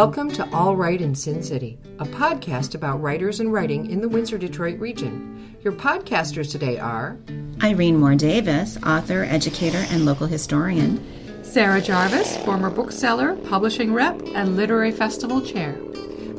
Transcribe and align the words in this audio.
Welcome 0.00 0.30
to 0.32 0.48
All 0.54 0.76
Right 0.76 0.98
in 0.98 1.14
Sin 1.14 1.42
City, 1.42 1.78
a 1.98 2.06
podcast 2.06 2.74
about 2.74 3.02
writers 3.02 3.38
and 3.38 3.52
writing 3.52 3.90
in 3.90 4.00
the 4.00 4.08
Windsor 4.08 4.38
Detroit 4.38 4.78
region. 4.78 5.58
Your 5.62 5.74
podcasters 5.74 6.50
today 6.50 6.78
are 6.78 7.18
Irene 7.62 7.98
Moore 7.98 8.14
Davis, 8.14 8.78
author, 8.82 9.24
educator, 9.24 9.84
and 9.90 10.06
local 10.06 10.26
historian. 10.26 11.04
Sarah 11.44 11.82
Jarvis, 11.82 12.38
former 12.46 12.70
bookseller, 12.70 13.36
publishing 13.50 13.92
rep, 13.92 14.18
and 14.34 14.56
literary 14.56 14.90
festival 14.90 15.42
chair. 15.42 15.72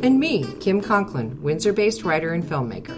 And 0.01 0.19
me, 0.19 0.43
Kim 0.59 0.81
Conklin, 0.81 1.39
Windsor 1.43 1.71
based 1.71 2.03
writer 2.03 2.33
and 2.33 2.43
filmmaker. 2.43 2.97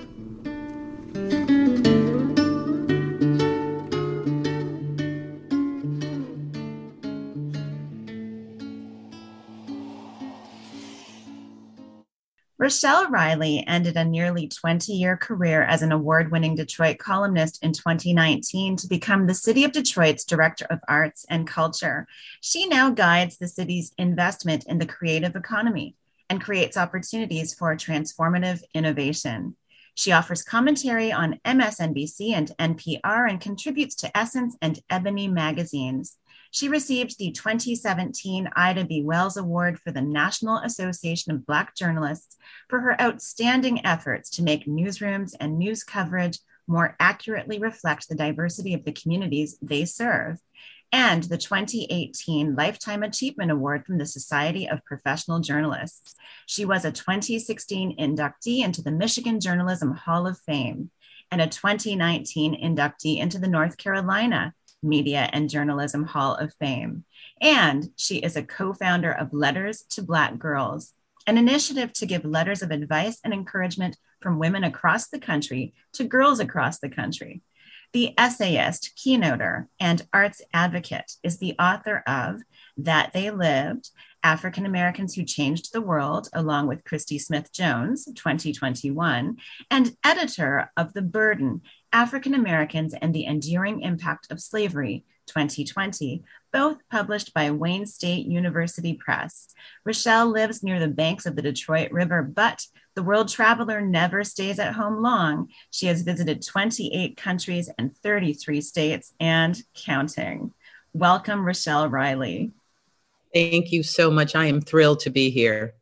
Rochelle 12.63 13.09
Riley 13.09 13.61
ended 13.67 13.97
a 13.97 14.05
nearly 14.05 14.47
20 14.47 14.93
year 14.93 15.17
career 15.17 15.63
as 15.63 15.81
an 15.81 15.91
award 15.91 16.31
winning 16.31 16.55
Detroit 16.55 16.97
columnist 16.97 17.61
in 17.61 17.73
2019 17.73 18.77
to 18.77 18.87
become 18.87 19.27
the 19.27 19.33
City 19.33 19.65
of 19.65 19.73
Detroit's 19.73 20.23
Director 20.23 20.65
of 20.69 20.79
Arts 20.87 21.25
and 21.29 21.45
Culture. 21.45 22.07
She 22.39 22.65
now 22.65 22.89
guides 22.89 23.37
the 23.37 23.49
city's 23.49 23.91
investment 23.97 24.65
in 24.65 24.77
the 24.77 24.85
creative 24.85 25.35
economy 25.35 25.97
and 26.29 26.41
creates 26.41 26.77
opportunities 26.77 27.53
for 27.53 27.75
transformative 27.75 28.61
innovation. 28.73 29.57
She 29.93 30.13
offers 30.13 30.41
commentary 30.41 31.11
on 31.11 31.41
MSNBC 31.43 32.31
and 32.31 32.49
NPR 32.57 33.29
and 33.29 33.41
contributes 33.41 33.95
to 33.95 34.17
Essence 34.17 34.55
and 34.61 34.79
Ebony 34.89 35.27
magazines. 35.27 36.15
She 36.53 36.69
received 36.69 37.17
the 37.17 37.31
2017 37.31 38.47
Ida 38.55 38.85
B. 38.85 39.01
Wells 39.01 39.37
Award 39.37 39.79
for 39.79 39.91
the 39.91 40.03
National 40.03 40.59
Association 40.59 41.31
of 41.31 41.47
Black 41.47 41.75
Journalists 41.75 42.37
for 42.69 42.81
her 42.81 43.01
outstanding 43.01 43.83
efforts 43.83 44.29
to 44.31 44.43
make 44.43 44.67
newsrooms 44.67 45.31
and 45.39 45.57
news 45.57 45.83
coverage 45.83 46.37
more 46.67 46.95
accurately 46.99 47.57
reflect 47.57 48.07
the 48.07 48.13
diversity 48.13 48.75
of 48.75 48.85
the 48.85 48.91
communities 48.91 49.57
they 49.63 49.83
serve, 49.83 50.37
and 50.91 51.23
the 51.23 51.39
2018 51.39 52.53
Lifetime 52.55 53.01
Achievement 53.01 53.49
Award 53.49 53.83
from 53.83 53.97
the 53.97 54.05
Society 54.05 54.69
of 54.69 54.85
Professional 54.85 55.39
Journalists. 55.39 56.13
She 56.45 56.65
was 56.65 56.85
a 56.85 56.91
2016 56.91 57.97
inductee 57.97 58.63
into 58.63 58.83
the 58.83 58.91
Michigan 58.91 59.39
Journalism 59.39 59.95
Hall 59.95 60.27
of 60.27 60.37
Fame 60.41 60.91
and 61.31 61.41
a 61.41 61.47
2019 61.47 62.63
inductee 62.63 63.17
into 63.17 63.39
the 63.39 63.47
North 63.47 63.77
Carolina 63.77 64.53
Media 64.83 65.29
and 65.31 65.49
Journalism 65.49 66.03
Hall 66.03 66.35
of 66.35 66.53
Fame. 66.55 67.05
And 67.41 67.89
she 67.95 68.17
is 68.17 68.35
a 68.35 68.43
co 68.43 68.73
founder 68.73 69.11
of 69.11 69.33
Letters 69.33 69.83
to 69.91 70.01
Black 70.01 70.37
Girls, 70.37 70.93
an 71.27 71.37
initiative 71.37 71.93
to 71.93 72.05
give 72.05 72.25
letters 72.25 72.61
of 72.61 72.71
advice 72.71 73.19
and 73.23 73.33
encouragement 73.33 73.97
from 74.21 74.39
women 74.39 74.63
across 74.63 75.07
the 75.07 75.19
country 75.19 75.73
to 75.93 76.03
girls 76.03 76.39
across 76.39 76.79
the 76.79 76.89
country. 76.89 77.41
The 77.93 78.13
essayist, 78.17 78.93
keynoter, 78.95 79.67
and 79.79 80.07
arts 80.11 80.41
advocate 80.51 81.11
is 81.21 81.37
the 81.37 81.55
author 81.59 82.03
of 82.07 82.41
That 82.77 83.13
They 83.13 83.29
Lived 83.29 83.91
African 84.23 84.65
Americans 84.65 85.13
Who 85.13 85.23
Changed 85.23 85.73
the 85.73 85.81
World, 85.81 86.29
along 86.33 86.67
with 86.67 86.85
Christy 86.85 87.19
Smith 87.19 87.51
Jones, 87.51 88.05
2021, 88.05 89.37
and 89.69 89.97
editor 90.03 90.71
of 90.75 90.93
The 90.93 91.01
Burden 91.01 91.61
African 91.93 92.33
Americans 92.33 92.95
and 92.99 93.13
the 93.13 93.25
Enduring 93.25 93.81
Impact 93.81 94.31
of 94.31 94.41
Slavery, 94.41 95.05
2020, 95.27 96.23
both 96.51 96.77
published 96.89 97.33
by 97.35 97.51
Wayne 97.51 97.85
State 97.85 98.25
University 98.25 98.95
Press. 98.95 99.47
Rochelle 99.85 100.25
lives 100.25 100.63
near 100.63 100.79
the 100.79 100.87
banks 100.87 101.27
of 101.27 101.35
the 101.35 101.43
Detroit 101.43 101.91
River, 101.91 102.23
but 102.23 102.65
the 102.95 103.03
world 103.03 103.29
traveler 103.29 103.79
never 103.79 104.23
stays 104.23 104.57
at 104.57 104.73
home 104.73 105.03
long. 105.03 105.49
She 105.69 105.85
has 105.85 106.01
visited 106.01 106.45
28 106.45 107.15
countries 107.15 107.69
and 107.77 107.95
33 107.95 108.59
states 108.61 109.13
and 109.19 109.61
counting. 109.75 110.51
Welcome, 110.93 111.45
Rochelle 111.45 111.89
Riley. 111.89 112.51
Thank 113.33 113.71
you 113.71 113.83
so 113.83 114.09
much. 114.09 114.35
I 114.35 114.45
am 114.45 114.61
thrilled 114.61 115.01
to 115.01 115.11
be 115.11 115.29
here. 115.29 115.75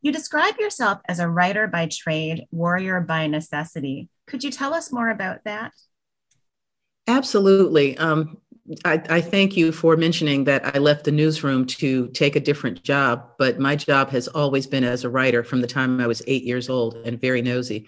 You 0.00 0.12
describe 0.12 0.58
yourself 0.58 1.00
as 1.06 1.18
a 1.18 1.28
writer 1.28 1.66
by 1.66 1.86
trade, 1.86 2.46
warrior 2.50 3.00
by 3.00 3.26
necessity. 3.26 4.08
Could 4.28 4.44
you 4.44 4.50
tell 4.50 4.74
us 4.74 4.92
more 4.92 5.10
about 5.10 5.44
that? 5.44 5.72
Absolutely. 7.06 7.96
Um, 7.96 8.38
I, 8.84 9.02
I, 9.08 9.20
thank 9.22 9.56
you 9.56 9.72
for 9.72 9.96
mentioning 9.96 10.44
that 10.44 10.76
I 10.76 10.78
left 10.78 11.04
the 11.04 11.10
newsroom 11.10 11.64
to 11.66 12.08
take 12.08 12.36
a 12.36 12.40
different 12.40 12.82
job, 12.82 13.30
but 13.38 13.58
my 13.58 13.74
job 13.74 14.10
has 14.10 14.28
always 14.28 14.66
been 14.66 14.84
as 14.84 15.04
a 15.04 15.08
writer 15.08 15.42
from 15.42 15.62
the 15.62 15.66
time 15.66 16.00
I 16.00 16.06
was 16.06 16.20
eight 16.26 16.44
years 16.44 16.68
old 16.68 16.96
and 17.06 17.18
very 17.18 17.40
nosy. 17.40 17.86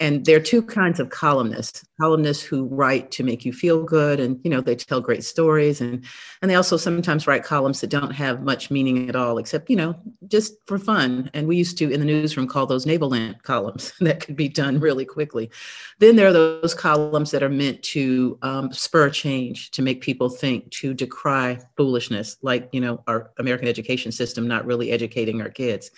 And 0.00 0.24
there 0.24 0.36
are 0.36 0.40
two 0.40 0.62
kinds 0.62 0.98
of 1.00 1.10
columnists 1.10 1.84
columnists 2.00 2.42
who 2.42 2.64
write 2.66 3.12
to 3.12 3.22
make 3.22 3.44
you 3.44 3.52
feel 3.52 3.84
good 3.84 4.18
and 4.18 4.40
you 4.42 4.50
know 4.50 4.60
they 4.60 4.74
tell 4.74 5.00
great 5.00 5.24
stories. 5.24 5.80
And 5.80 6.04
and 6.42 6.50
they 6.50 6.56
also 6.56 6.76
sometimes 6.76 7.26
write 7.26 7.44
columns 7.44 7.80
that 7.80 7.90
don't 7.90 8.10
have 8.10 8.42
much 8.42 8.70
meaning 8.70 9.08
at 9.08 9.16
all 9.16 9.38
except 9.38 9.70
you 9.70 9.76
know 9.76 9.94
just 10.26 10.54
for 10.66 10.78
fun. 10.78 11.30
And 11.34 11.46
we 11.46 11.56
used 11.56 11.78
to 11.78 11.90
in 11.90 12.00
the 12.00 12.06
newsroom 12.06 12.48
call 12.48 12.66
those 12.66 12.86
lamp 12.86 13.42
columns. 13.42 13.92
That 14.04 14.20
could 14.20 14.36
be 14.36 14.48
done 14.48 14.80
really 14.80 15.06
quickly. 15.06 15.50
Then 15.98 16.16
there 16.16 16.28
are 16.28 16.32
those 16.32 16.74
columns 16.74 17.30
that 17.30 17.42
are 17.42 17.48
meant 17.48 17.82
to 17.84 18.38
um, 18.42 18.70
spur 18.70 19.08
change 19.08 19.70
to 19.70 19.82
make 19.82 20.02
people 20.02 20.28
think 20.28 20.70
to 20.70 20.92
decry 20.92 21.58
foolishness 21.76 22.36
like 22.42 22.68
you 22.72 22.80
know 22.80 23.02
our 23.06 23.30
american 23.38 23.68
education 23.68 24.12
system 24.12 24.46
not 24.46 24.66
really 24.66 24.90
educating 24.90 25.40
our 25.40 25.48
kids 25.48 25.90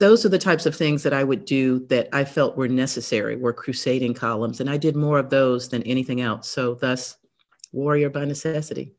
those 0.00 0.24
are 0.24 0.28
the 0.28 0.38
types 0.38 0.66
of 0.66 0.76
things 0.76 1.02
that 1.02 1.12
I 1.12 1.24
would 1.24 1.44
do 1.44 1.80
that 1.88 2.08
I 2.12 2.24
felt 2.24 2.56
were 2.56 2.68
necessary, 2.68 3.36
were 3.36 3.52
crusading 3.52 4.14
columns. 4.14 4.60
And 4.60 4.70
I 4.70 4.76
did 4.76 4.94
more 4.94 5.18
of 5.18 5.30
those 5.30 5.68
than 5.68 5.82
anything 5.82 6.20
else. 6.20 6.48
So, 6.48 6.74
thus, 6.74 7.16
warrior 7.72 8.10
by 8.10 8.24
necessity. 8.24 8.94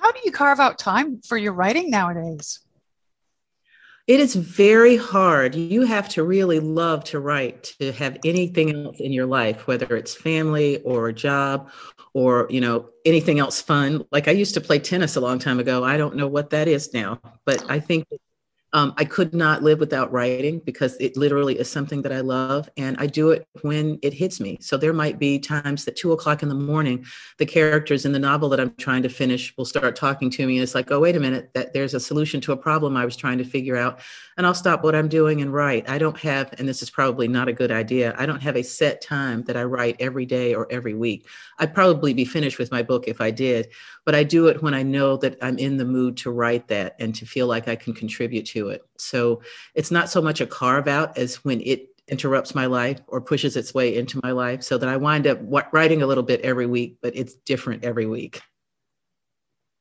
How 0.00 0.12
do 0.12 0.20
you 0.24 0.30
carve 0.30 0.60
out 0.60 0.78
time 0.78 1.20
for 1.22 1.36
your 1.36 1.52
writing 1.52 1.90
nowadays? 1.90 2.60
It 4.06 4.20
is 4.20 4.36
very 4.36 4.96
hard. 4.96 5.56
You 5.56 5.82
have 5.82 6.08
to 6.10 6.22
really 6.22 6.60
love 6.60 7.02
to 7.04 7.18
write 7.18 7.74
to 7.80 7.90
have 7.92 8.18
anything 8.24 8.72
else 8.72 9.00
in 9.00 9.12
your 9.12 9.26
life, 9.26 9.66
whether 9.66 9.96
it's 9.96 10.14
family 10.14 10.80
or 10.82 11.08
a 11.08 11.12
job 11.12 11.70
or, 12.12 12.46
you 12.48 12.60
know, 12.60 12.90
anything 13.04 13.40
else 13.40 13.60
fun. 13.60 14.04
Like 14.12 14.28
I 14.28 14.30
used 14.30 14.54
to 14.54 14.60
play 14.60 14.78
tennis 14.78 15.16
a 15.16 15.20
long 15.20 15.40
time 15.40 15.58
ago. 15.58 15.82
I 15.82 15.96
don't 15.96 16.14
know 16.14 16.28
what 16.28 16.50
that 16.50 16.68
is 16.68 16.94
now, 16.94 17.20
but 17.44 17.68
I 17.68 17.80
think 17.80 18.06
um, 18.76 18.92
I 18.98 19.06
could 19.06 19.34
not 19.34 19.62
live 19.62 19.80
without 19.80 20.12
writing 20.12 20.58
because 20.58 20.98
it 21.00 21.16
literally 21.16 21.58
is 21.58 21.66
something 21.66 22.02
that 22.02 22.12
I 22.12 22.20
love, 22.20 22.68
and 22.76 22.94
I 22.98 23.06
do 23.06 23.30
it 23.30 23.48
when 23.62 23.98
it 24.02 24.12
hits 24.12 24.38
me. 24.38 24.58
So 24.60 24.76
there 24.76 24.92
might 24.92 25.18
be 25.18 25.38
times 25.38 25.86
that 25.86 25.96
two 25.96 26.12
o'clock 26.12 26.42
in 26.42 26.50
the 26.50 26.54
morning, 26.54 27.06
the 27.38 27.46
characters 27.46 28.04
in 28.04 28.12
the 28.12 28.18
novel 28.18 28.50
that 28.50 28.60
I'm 28.60 28.74
trying 28.74 29.02
to 29.04 29.08
finish 29.08 29.56
will 29.56 29.64
start 29.64 29.96
talking 29.96 30.28
to 30.28 30.46
me, 30.46 30.56
and 30.56 30.62
it's 30.62 30.74
like, 30.74 30.90
oh 30.90 31.00
wait 31.00 31.16
a 31.16 31.20
minute, 31.20 31.52
that 31.54 31.72
there's 31.72 31.94
a 31.94 32.00
solution 32.00 32.38
to 32.42 32.52
a 32.52 32.56
problem 32.56 32.98
I 32.98 33.06
was 33.06 33.16
trying 33.16 33.38
to 33.38 33.44
figure 33.44 33.78
out, 33.78 34.00
and 34.36 34.46
I'll 34.46 34.54
stop 34.54 34.84
what 34.84 34.94
I'm 34.94 35.08
doing 35.08 35.40
and 35.40 35.52
write. 35.52 35.88
I 35.88 35.98
don't 35.98 36.18
have, 36.18 36.52
and 36.58 36.68
this 36.68 36.82
is 36.82 36.90
probably 36.90 37.26
not 37.26 37.48
a 37.48 37.52
good 37.52 37.70
idea. 37.70 38.14
I 38.18 38.26
don't 38.26 38.42
have 38.42 38.56
a 38.56 38.62
set 38.62 39.00
time 39.00 39.42
that 39.44 39.56
I 39.56 39.64
write 39.64 39.96
every 39.98 40.26
day 40.26 40.54
or 40.54 40.66
every 40.70 40.94
week. 40.94 41.26
I'd 41.58 41.74
probably 41.74 42.12
be 42.12 42.24
finished 42.24 42.58
with 42.58 42.70
my 42.70 42.82
book 42.82 43.08
if 43.08 43.20
I 43.20 43.30
did, 43.30 43.68
but 44.04 44.14
I 44.14 44.24
do 44.24 44.48
it 44.48 44.62
when 44.62 44.74
I 44.74 44.82
know 44.82 45.16
that 45.18 45.38
I'm 45.40 45.58
in 45.58 45.78
the 45.78 45.84
mood 45.84 46.16
to 46.18 46.30
write 46.30 46.68
that 46.68 46.96
and 46.98 47.14
to 47.14 47.24
feel 47.26 47.46
like 47.46 47.68
I 47.68 47.76
can 47.76 47.94
contribute 47.94 48.46
to 48.46 48.68
it. 48.68 48.82
So 48.98 49.42
it's 49.74 49.90
not 49.90 50.10
so 50.10 50.20
much 50.20 50.40
a 50.40 50.46
carve 50.46 50.88
out 50.88 51.16
as 51.16 51.36
when 51.36 51.60
it 51.62 51.88
interrupts 52.08 52.54
my 52.54 52.66
life 52.66 53.00
or 53.08 53.20
pushes 53.20 53.56
its 53.56 53.74
way 53.74 53.96
into 53.96 54.20
my 54.22 54.30
life 54.30 54.62
so 54.62 54.78
that 54.78 54.88
I 54.88 54.96
wind 54.96 55.26
up 55.26 55.40
writing 55.72 56.02
a 56.02 56.06
little 56.06 56.22
bit 56.22 56.40
every 56.42 56.66
week, 56.66 56.98
but 57.02 57.16
it's 57.16 57.34
different 57.34 57.84
every 57.84 58.06
week. 58.06 58.42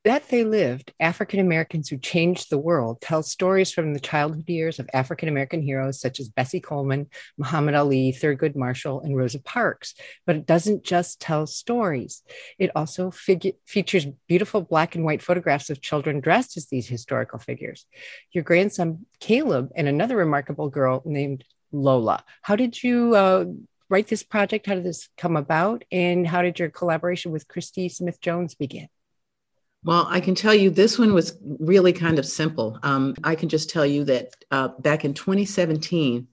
That 0.06 0.30
They 0.30 0.44
Lived, 0.44 0.94
African 1.00 1.40
Americans 1.40 1.90
Who 1.90 1.98
Changed 1.98 2.52
the 2.52 2.60
World, 2.60 3.02
tells 3.02 3.32
stories 3.32 3.72
from 3.72 3.92
the 3.92 4.00
childhood 4.00 4.48
years 4.48 4.78
of 4.78 4.88
African 4.94 5.28
American 5.28 5.64
heroes 5.64 6.00
such 6.00 6.20
as 6.20 6.30
Bessie 6.30 6.60
Coleman, 6.60 7.08
Muhammad 7.40 7.74
Ali, 7.74 8.12
Thurgood 8.12 8.56
Marshall, 8.56 9.02
and 9.02 9.18
Rosa 9.18 9.42
Parks. 9.42 9.96
But 10.28 10.36
it 10.36 10.46
doesn't 10.46 10.84
just 10.84 11.20
tell 11.20 11.48
stories, 11.48 12.22
it 12.60 12.70
also 12.76 13.10
features 13.10 14.06
beautiful 14.28 14.62
black 14.62 14.94
and 14.94 15.04
white 15.04 15.24
photographs 15.24 15.72
of 15.72 15.82
children 15.82 16.20
dressed 16.20 16.56
as 16.56 16.68
these 16.68 16.88
historical 16.88 17.40
figures. 17.40 17.88
Your 18.32 18.44
grandson, 18.44 19.08
Caleb, 19.20 19.72
and 19.76 19.88
another 19.88 20.18
remarkable 20.18 20.70
girl 20.70 21.02
named 21.04 21.44
Lola. 21.72 22.24
How 22.44 22.56
did 22.56 22.82
you? 22.84 23.16
Uh, 23.16 23.46
write 23.90 24.08
this 24.08 24.24
project? 24.24 24.68
How 24.68 24.76
did 24.76 24.84
this 24.84 25.10
come 25.18 25.36
about? 25.36 25.84
And 25.92 26.28
how 26.28 26.44
did 26.44 26.60
your 26.60 26.70
collaboration 26.70 27.32
with 27.32 27.48
Christy 27.48 27.90
Smith 27.90 28.22
Jones 28.22 28.54
begin? 28.54 28.88
Well, 29.86 30.08
I 30.10 30.20
can 30.20 30.34
tell 30.34 30.56
you 30.56 30.72
this 30.72 30.98
one 30.98 31.14
was 31.14 31.38
really 31.60 31.94
kind 31.94 32.18
of 32.18 32.26
simple. 32.26 32.80
Um, 32.82 33.14
I 33.24 33.36
can 33.36 33.50
just 33.50 33.70
tell 33.70 33.86
you 33.86 34.04
that 34.06 34.34
uh, 34.50 34.70
back 34.80 35.06
in 35.06 35.14
2017, 35.14 36.28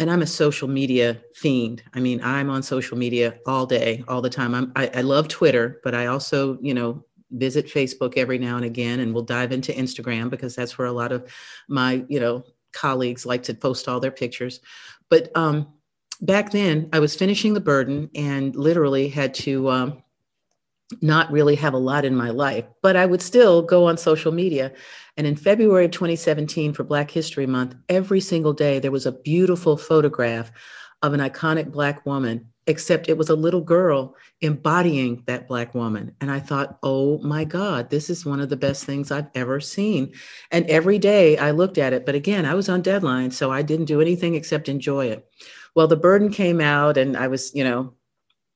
and 0.00 0.10
I'm 0.10 0.22
a 0.22 0.26
social 0.26 0.66
media 0.66 1.20
fiend. 1.36 1.84
I 1.94 2.00
mean, 2.00 2.20
I'm 2.24 2.50
on 2.50 2.60
social 2.64 2.98
media 2.98 3.38
all 3.46 3.66
day, 3.66 4.02
all 4.08 4.20
the 4.20 4.28
time. 4.28 4.52
I'm, 4.52 4.72
I, 4.74 4.90
I 4.96 5.00
love 5.02 5.28
Twitter, 5.28 5.80
but 5.84 5.94
I 5.94 6.06
also, 6.06 6.58
you 6.60 6.74
know, 6.74 7.04
visit 7.30 7.68
Facebook 7.68 8.16
every 8.16 8.38
now 8.38 8.56
and 8.56 8.64
again, 8.64 8.98
and 8.98 9.14
we'll 9.14 9.22
dive 9.22 9.52
into 9.52 9.70
Instagram 9.72 10.28
because 10.28 10.56
that's 10.56 10.76
where 10.76 10.88
a 10.88 10.92
lot 10.92 11.12
of 11.12 11.32
my, 11.68 12.04
you 12.08 12.18
know, 12.18 12.42
colleagues 12.72 13.24
like 13.24 13.44
to 13.44 13.54
post 13.54 13.86
all 13.86 14.00
their 14.00 14.10
pictures. 14.10 14.58
But 15.08 15.30
um, 15.36 15.68
back 16.20 16.50
then, 16.50 16.88
I 16.92 16.98
was 16.98 17.14
finishing 17.14 17.54
the 17.54 17.60
burden 17.60 18.10
and 18.16 18.56
literally 18.56 19.08
had 19.08 19.34
to 19.34 19.70
um, 19.70 20.02
not 21.00 21.30
really 21.30 21.54
have 21.56 21.74
a 21.74 21.78
lot 21.78 22.04
in 22.04 22.14
my 22.14 22.30
life, 22.30 22.64
but 22.82 22.96
I 22.96 23.06
would 23.06 23.22
still 23.22 23.62
go 23.62 23.86
on 23.86 23.96
social 23.96 24.32
media. 24.32 24.72
And 25.16 25.26
in 25.26 25.36
February 25.36 25.86
of 25.86 25.90
2017, 25.90 26.72
for 26.72 26.84
Black 26.84 27.10
History 27.10 27.46
Month, 27.46 27.74
every 27.88 28.20
single 28.20 28.52
day 28.52 28.78
there 28.78 28.90
was 28.90 29.06
a 29.06 29.12
beautiful 29.12 29.76
photograph 29.76 30.50
of 31.02 31.12
an 31.12 31.20
iconic 31.20 31.70
Black 31.70 32.06
woman, 32.06 32.46
except 32.66 33.08
it 33.08 33.18
was 33.18 33.28
a 33.28 33.34
little 33.34 33.60
girl 33.60 34.14
embodying 34.40 35.22
that 35.26 35.48
Black 35.48 35.74
woman. 35.74 36.14
And 36.20 36.30
I 36.30 36.40
thought, 36.40 36.78
oh 36.82 37.18
my 37.18 37.44
God, 37.44 37.90
this 37.90 38.08
is 38.08 38.24
one 38.24 38.40
of 38.40 38.48
the 38.48 38.56
best 38.56 38.84
things 38.84 39.10
I've 39.10 39.30
ever 39.34 39.60
seen. 39.60 40.12
And 40.50 40.66
every 40.66 40.98
day 40.98 41.36
I 41.38 41.50
looked 41.50 41.78
at 41.78 41.92
it. 41.92 42.06
But 42.06 42.14
again, 42.14 42.46
I 42.46 42.54
was 42.54 42.68
on 42.68 42.82
deadline, 42.82 43.30
so 43.30 43.50
I 43.50 43.62
didn't 43.62 43.86
do 43.86 44.00
anything 44.00 44.34
except 44.34 44.68
enjoy 44.68 45.06
it. 45.06 45.26
Well, 45.74 45.88
the 45.88 45.96
burden 45.96 46.30
came 46.30 46.60
out, 46.60 46.96
and 46.98 47.16
I 47.16 47.28
was, 47.28 47.52
you 47.54 47.64
know, 47.64 47.94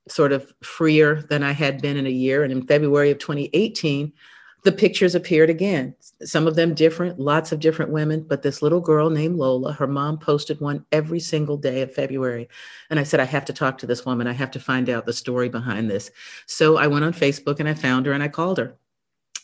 sort 0.09 0.33
of 0.33 0.53
freer 0.63 1.23
than 1.23 1.43
I 1.43 1.53
had 1.53 1.83
been 1.83 1.97
in 1.97 2.07
a 2.07 2.11
year. 2.11 2.45
And 2.45 2.53
in 2.53 2.67
February 2.67 3.11
of 3.11 3.19
2018, 3.19 4.13
the 4.67 4.73
pictures 4.73 5.15
appeared 5.15 5.49
again. 5.49 5.95
Some 6.23 6.49
of 6.49 6.57
them 6.57 6.75
different, 6.75 7.21
lots 7.21 7.53
of 7.53 7.61
different 7.61 7.93
women, 7.93 8.27
but 8.29 8.43
this 8.43 8.63
little 8.63 8.81
girl 8.81 9.11
named 9.11 9.37
Lola, 9.37 9.73
her 9.73 9.87
mom 9.87 10.19
posted 10.19 10.61
one 10.61 10.85
every 10.91 11.21
single 11.21 11.57
day 11.57 11.83
of 11.83 11.95
February. 11.95 12.49
And 12.91 12.99
I 12.99 13.05
said, 13.05 13.21
I 13.21 13.25
have 13.27 13.45
to 13.45 13.53
talk 13.53 13.79
to 13.79 13.87
this 13.87 14.05
woman. 14.05 14.27
I 14.27 14.33
have 14.33 14.51
to 14.53 14.61
find 14.61 14.91
out 14.91 15.07
the 15.07 15.13
story 15.13 15.49
behind 15.49 15.89
this. 15.89 16.11
So 16.47 16.79
I 16.79 16.89
went 16.89 17.05
on 17.05 17.13
Facebook 17.13 17.61
and 17.61 17.69
I 17.69 17.75
found 17.75 18.07
her 18.07 18.13
and 18.13 18.23
I 18.23 18.29
called 18.29 18.59
her. 18.59 18.77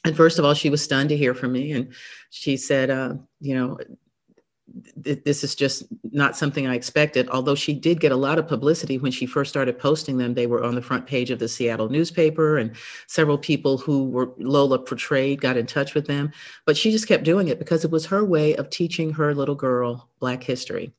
And 0.05 0.17
first 0.17 0.41
of 0.41 0.45
all, 0.45 0.55
she 0.55 0.71
was 0.71 0.83
stunned 0.83 1.11
to 1.11 1.17
hear 1.17 1.35
from 1.35 1.53
me. 1.53 1.71
And 1.71 1.93
she 2.31 2.57
said, 2.57 2.91
uh, 2.91 3.15
you 3.41 3.55
know, 3.55 3.79
this 4.97 5.45
is 5.45 5.55
just 5.55 5.85
not 6.13 6.37
something 6.37 6.67
I 6.67 6.75
expected. 6.75 7.29
Although 7.29 7.55
she 7.55 7.73
did 7.75 8.01
get 8.01 8.13
a 8.13 8.17
lot 8.17 8.39
of 8.39 8.47
publicity 8.47 8.99
when 8.99 9.13
she 9.13 9.27
first 9.27 9.51
started 9.51 9.79
posting 9.79 10.19
them, 10.19 10.35
they 10.35 10.47
were 10.47 10.63
on 10.63 10.75
the 10.75 10.83
front 10.83 11.07
page 11.07 11.31
of 11.31 11.39
the 11.39 11.49
Seattle 11.49 11.89
newspaper, 11.89 12.59
and 12.59 12.75
several 13.07 13.39
people 13.39 13.77
who 13.77 14.05
were 14.05 14.33
Lola 14.39 14.79
portrayed 14.79 15.41
got 15.41 15.57
in 15.57 15.67
touch 15.67 15.95
with 15.95 16.07
them. 16.07 16.33
But 16.65 16.77
she 16.77 16.91
just 16.91 17.09
kept 17.09 17.25
doing 17.25 17.49
it 17.49 17.59
because 17.59 17.85
it 17.85 17.91
was 17.91 18.07
her 18.07 18.25
way 18.25 18.55
of 18.57 18.71
teaching 18.71 19.13
her 19.13 19.35
little 19.35 19.57
girl 19.57 20.09
Black 20.21 20.43
history 20.43 20.93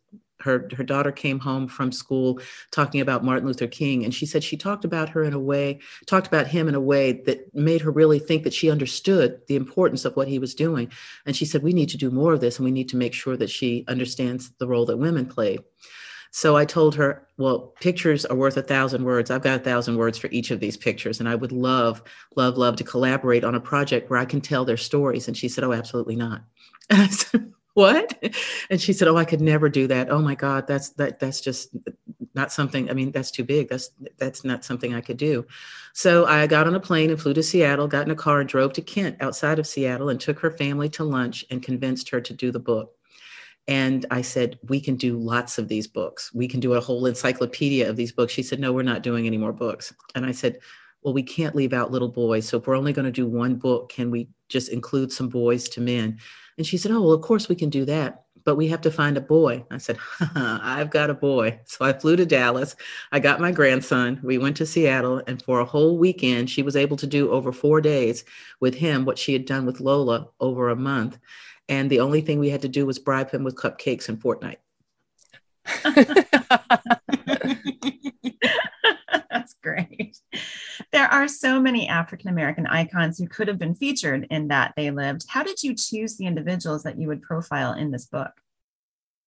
her 0.44 0.70
her 0.76 0.84
daughter 0.84 1.12
came 1.12 1.40
home 1.40 1.68
from 1.68 1.92
school 1.92 2.40
talking 2.72 3.02
about 3.02 3.24
Martin 3.24 3.48
Luther 3.48 3.68
King 3.68 4.04
and 4.04 4.14
she 4.14 4.26
said 4.26 4.44
she 4.44 4.58
talked 4.58 4.86
about 4.86 5.10
her 5.10 5.24
in 5.24 5.34
a 5.34 5.40
way 5.40 5.80
talked 6.06 6.28
about 6.28 6.48
him 6.48 6.68
in 6.68 6.76
a 6.76 6.82
way 6.82 7.14
that 7.24 7.54
made 7.54 7.82
her 7.82 7.92
really 7.92 8.20
think 8.20 8.44
that 8.44 8.54
she 8.54 8.70
understood 8.70 9.42
the 9.48 9.56
importance 9.56 10.06
of 10.06 10.16
what 10.16 10.28
he 10.28 10.40
was 10.40 10.54
doing 10.54 10.92
and 11.26 11.36
she 11.36 11.46
said 11.46 11.64
we 11.64 11.74
need 11.74 11.90
to 11.90 11.98
do 11.98 12.12
more 12.12 12.34
of 12.34 12.42
this 12.42 12.58
and 12.58 12.66
we 12.66 12.72
need 12.72 12.90
to 12.90 12.98
make 12.98 13.14
sure 13.14 13.38
that 13.38 13.50
she 13.50 13.86
understands 13.88 14.52
the 14.60 14.68
role 14.68 14.86
that 14.86 14.98
women 14.98 15.26
play." 15.26 15.58
so 16.36 16.58
I 16.58 16.66
told 16.66 16.96
her, 16.96 17.28
well, 17.38 17.76
pictures 17.80 18.26
are 18.26 18.36
worth 18.36 18.58
a 18.58 18.64
thousand 18.64 19.04
words. 19.04 19.30
I've 19.30 19.44
got 19.44 19.62
a 19.62 19.64
thousand 19.64 19.98
words 19.98 20.18
for 20.18 20.30
each 20.32 20.50
of 20.50 20.60
these 20.60 20.76
pictures. 20.76 21.20
And 21.20 21.30
I 21.30 21.36
would 21.36 21.52
love, 21.52 22.02
love, 22.36 22.58
love 22.58 22.76
to 22.78 22.84
collaborate 22.84 23.44
on 23.44 23.54
a 23.54 23.60
project 23.60 24.10
where 24.10 24.18
I 24.18 24.26
can 24.26 24.42
tell 24.42 24.66
their 24.66 24.76
stories. 24.76 25.28
And 25.28 25.38
she 25.38 25.48
said, 25.48 25.64
oh, 25.64 25.74
absolutely 25.74 26.16
not. 26.16 26.42
And 26.90 27.04
I 27.04 27.08
said, 27.08 27.53
what? 27.74 28.24
And 28.70 28.80
she 28.80 28.94
said 28.94 29.08
oh 29.08 29.18
i 29.18 29.26
could 29.26 29.42
never 29.42 29.70
do 29.70 29.88
that. 29.88 30.12
Oh 30.12 30.22
my 30.22 30.36
god 30.36 30.68
that's 30.68 30.90
that 30.92 31.20
that's 31.20 31.42
just 31.42 31.76
not 32.36 32.52
something 32.52 32.90
i 32.90 32.94
mean 32.94 33.12
that's 33.12 33.32
too 33.32 33.44
big. 33.44 33.70
That's 33.70 33.92
that's 34.18 34.44
not 34.44 34.64
something 34.64 34.94
i 34.94 35.02
could 35.02 35.18
do. 35.18 35.46
So 35.94 36.26
i 36.26 36.46
got 36.48 36.68
on 36.68 36.76
a 36.76 36.80
plane 36.80 37.10
and 37.10 37.20
flew 37.20 37.34
to 37.34 37.44
seattle 37.44 37.88
got 37.88 38.06
in 38.06 38.12
a 38.12 38.16
car 38.16 38.40
and 38.40 38.50
drove 38.50 38.74
to 38.74 38.82
kent 38.82 39.18
outside 39.22 39.60
of 39.60 39.68
seattle 39.68 40.10
and 40.10 40.20
took 40.20 40.40
her 40.40 40.52
family 40.52 40.90
to 40.90 41.04
lunch 41.04 41.46
and 41.50 41.64
convinced 41.64 42.10
her 42.10 42.22
to 42.22 42.34
do 42.34 42.52
the 42.52 42.60
book. 42.60 42.94
And 43.68 44.06
i 44.12 44.22
said 44.22 44.60
we 44.68 44.80
can 44.80 44.96
do 44.96 45.18
lots 45.18 45.58
of 45.58 45.68
these 45.68 45.88
books. 45.88 46.32
We 46.34 46.48
can 46.48 46.60
do 46.60 46.74
a 46.74 46.82
whole 46.82 47.06
encyclopedia 47.06 47.90
of 47.90 47.96
these 47.96 48.12
books. 48.12 48.34
She 48.34 48.44
said 48.44 48.60
no 48.60 48.72
we're 48.72 48.84
not 48.84 49.04
doing 49.04 49.26
any 49.26 49.38
more 49.38 49.54
books. 49.54 49.94
And 50.16 50.26
i 50.26 50.32
said 50.32 50.60
well 51.02 51.14
we 51.14 51.24
can't 51.24 51.56
leave 51.56 51.74
out 51.74 51.92
little 51.92 52.10
boys. 52.10 52.48
So 52.48 52.58
if 52.58 52.68
we're 52.68 52.78
only 52.78 52.94
going 52.94 53.06
to 53.06 53.12
do 53.12 53.28
one 53.28 53.56
book 53.56 53.90
can 53.90 54.12
we 54.12 54.30
just 54.48 54.70
include 54.70 55.12
some 55.12 55.28
boys 55.30 55.68
to 55.70 55.82
men 55.82 56.20
and 56.58 56.66
she 56.66 56.78
said, 56.78 56.92
Oh, 56.92 57.02
well, 57.02 57.14
of 57.14 57.22
course 57.22 57.50
we 57.50 57.56
can 57.56 57.70
do 57.70 57.86
that, 57.86 58.26
but 58.46 58.56
we 58.56 58.68
have 58.68 58.82
to 58.82 58.92
find 58.92 59.18
a 59.18 59.22
boy. 59.22 59.66
I 59.72 59.78
said, 59.78 59.98
I've 60.36 60.90
got 60.90 61.10
a 61.10 61.14
boy. 61.14 61.60
So 61.66 61.86
I 61.86 61.94
flew 61.94 62.16
to 62.16 62.26
Dallas. 62.26 62.76
I 63.12 63.20
got 63.20 63.42
my 63.42 63.52
grandson. 63.52 64.20
We 64.24 64.38
went 64.38 64.58
to 64.58 64.66
Seattle, 64.66 65.22
and 65.28 65.42
for 65.42 65.60
a 65.60 65.66
whole 65.66 65.98
weekend, 65.98 66.50
she 66.50 66.64
was 66.64 66.76
able 66.76 66.98
to 66.98 67.08
do 67.08 67.32
over 67.32 67.52
four 67.52 67.82
days 67.82 68.24
with 68.60 68.76
him 68.76 69.06
what 69.06 69.18
she 69.18 69.34
had 69.34 69.46
done 69.46 69.66
with 69.66 69.80
Lola 69.80 70.30
over 70.40 70.70
a 70.70 70.76
month. 70.76 71.18
And 71.70 71.90
the 71.90 72.02
only 72.02 72.22
thing 72.22 72.40
we 72.40 72.50
had 72.50 72.62
to 72.64 72.70
do 72.70 72.86
was 72.86 73.00
bribe 73.00 73.32
him 73.32 73.44
with 73.44 73.56
cupcakes 73.56 74.10
and 74.10 74.22
Fortnite. 74.22 74.58
Great. 79.64 80.18
There 80.92 81.08
are 81.08 81.28
so 81.28 81.60
many 81.60 81.88
African 81.88 82.30
American 82.30 82.68
icons 82.68 83.18
who 83.18 83.28
could 83.28 83.48
have 83.48 83.58
been 83.58 83.76
featured 83.76 84.28
in 84.30 84.48
That 84.50 84.74
They 84.76 84.92
Lived. 84.92 85.26
How 85.28 85.44
did 85.44 85.64
you 85.64 85.76
choose 85.76 86.18
the 86.18 86.26
individuals 86.26 86.84
that 86.84 87.00
you 87.00 87.08
would 87.08 87.22
profile 87.22 87.74
in 87.74 87.90
this 87.92 88.06
book? 88.06 88.32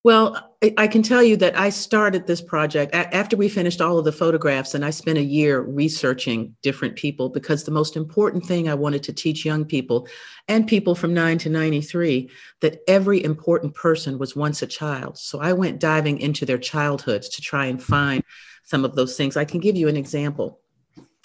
Well, 0.06 0.54
I 0.78 0.86
can 0.86 1.02
tell 1.02 1.20
you 1.20 1.36
that 1.38 1.58
I 1.58 1.68
started 1.68 2.28
this 2.28 2.40
project 2.40 2.94
after 2.94 3.36
we 3.36 3.48
finished 3.48 3.80
all 3.80 3.98
of 3.98 4.04
the 4.04 4.12
photographs, 4.12 4.72
and 4.72 4.84
I 4.84 4.90
spent 4.90 5.18
a 5.18 5.24
year 5.24 5.62
researching 5.62 6.54
different 6.62 6.94
people 6.94 7.28
because 7.28 7.64
the 7.64 7.72
most 7.72 7.96
important 7.96 8.46
thing 8.46 8.68
I 8.68 8.74
wanted 8.74 9.02
to 9.02 9.12
teach 9.12 9.44
young 9.44 9.64
people 9.64 10.06
and 10.46 10.68
people 10.68 10.94
from 10.94 11.12
9 11.12 11.38
to 11.38 11.48
93 11.48 12.30
that 12.60 12.82
every 12.86 13.24
important 13.24 13.74
person 13.74 14.16
was 14.16 14.36
once 14.36 14.62
a 14.62 14.68
child. 14.68 15.18
So 15.18 15.40
I 15.40 15.52
went 15.52 15.80
diving 15.80 16.20
into 16.20 16.46
their 16.46 16.56
childhoods 16.56 17.28
to 17.30 17.42
try 17.42 17.66
and 17.66 17.82
find 17.82 18.22
some 18.62 18.84
of 18.84 18.94
those 18.94 19.16
things. 19.16 19.36
I 19.36 19.44
can 19.44 19.58
give 19.58 19.74
you 19.74 19.88
an 19.88 19.96
example. 19.96 20.60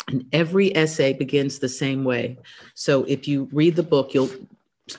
And 0.08 0.26
every 0.34 0.76
essay 0.76 1.14
begins 1.14 1.60
the 1.60 1.70
same 1.70 2.04
way. 2.04 2.40
So 2.74 3.04
if 3.04 3.28
you 3.28 3.48
read 3.52 3.76
the 3.76 3.84
book, 3.84 4.16
you'll 4.16 4.32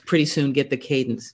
pretty 0.05 0.25
soon 0.25 0.53
get 0.53 0.69
the 0.69 0.77
cadence. 0.77 1.33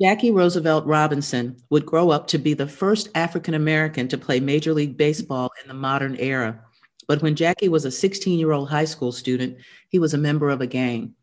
Jackie 0.00 0.30
Roosevelt 0.30 0.86
Robinson 0.86 1.58
would 1.68 1.84
grow 1.84 2.08
up 2.08 2.26
to 2.28 2.38
be 2.38 2.54
the 2.54 2.66
first 2.66 3.10
African 3.14 3.52
American 3.52 4.08
to 4.08 4.16
play 4.16 4.40
Major 4.40 4.72
League 4.72 4.96
Baseball 4.96 5.50
in 5.62 5.68
the 5.68 5.74
modern 5.74 6.16
era. 6.16 6.58
But 7.06 7.20
when 7.20 7.36
Jackie 7.36 7.68
was 7.68 7.84
a 7.84 7.90
16 7.90 8.38
year 8.38 8.52
old 8.52 8.70
high 8.70 8.86
school 8.86 9.12
student, 9.12 9.58
he 9.90 9.98
was 9.98 10.14
a 10.14 10.18
member 10.18 10.48
of 10.48 10.62
a 10.62 10.66
gang. 10.66 11.14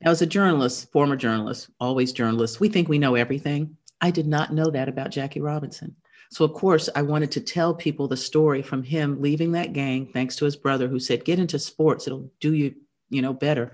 Now, 0.00 0.12
as 0.12 0.22
a 0.22 0.26
journalist, 0.26 0.92
former 0.92 1.16
journalist, 1.16 1.70
always 1.80 2.12
journalist, 2.12 2.60
we 2.60 2.68
think 2.68 2.88
we 2.88 3.00
know 3.00 3.16
everything. 3.16 3.76
I 4.00 4.12
did 4.12 4.28
not 4.28 4.52
know 4.52 4.70
that 4.70 4.88
about 4.88 5.10
Jackie 5.10 5.40
Robinson. 5.40 5.96
So, 6.30 6.44
of 6.44 6.52
course, 6.52 6.88
I 6.94 7.02
wanted 7.02 7.32
to 7.32 7.40
tell 7.40 7.74
people 7.74 8.06
the 8.06 8.16
story 8.16 8.62
from 8.62 8.84
him 8.84 9.20
leaving 9.20 9.52
that 9.52 9.72
gang, 9.72 10.06
thanks 10.12 10.36
to 10.36 10.44
his 10.44 10.56
brother 10.56 10.86
who 10.86 11.00
said, 11.00 11.24
Get 11.24 11.40
into 11.40 11.58
sports, 11.58 12.06
it'll 12.06 12.30
do 12.38 12.52
you, 12.52 12.76
you 13.08 13.22
know, 13.22 13.32
better. 13.32 13.72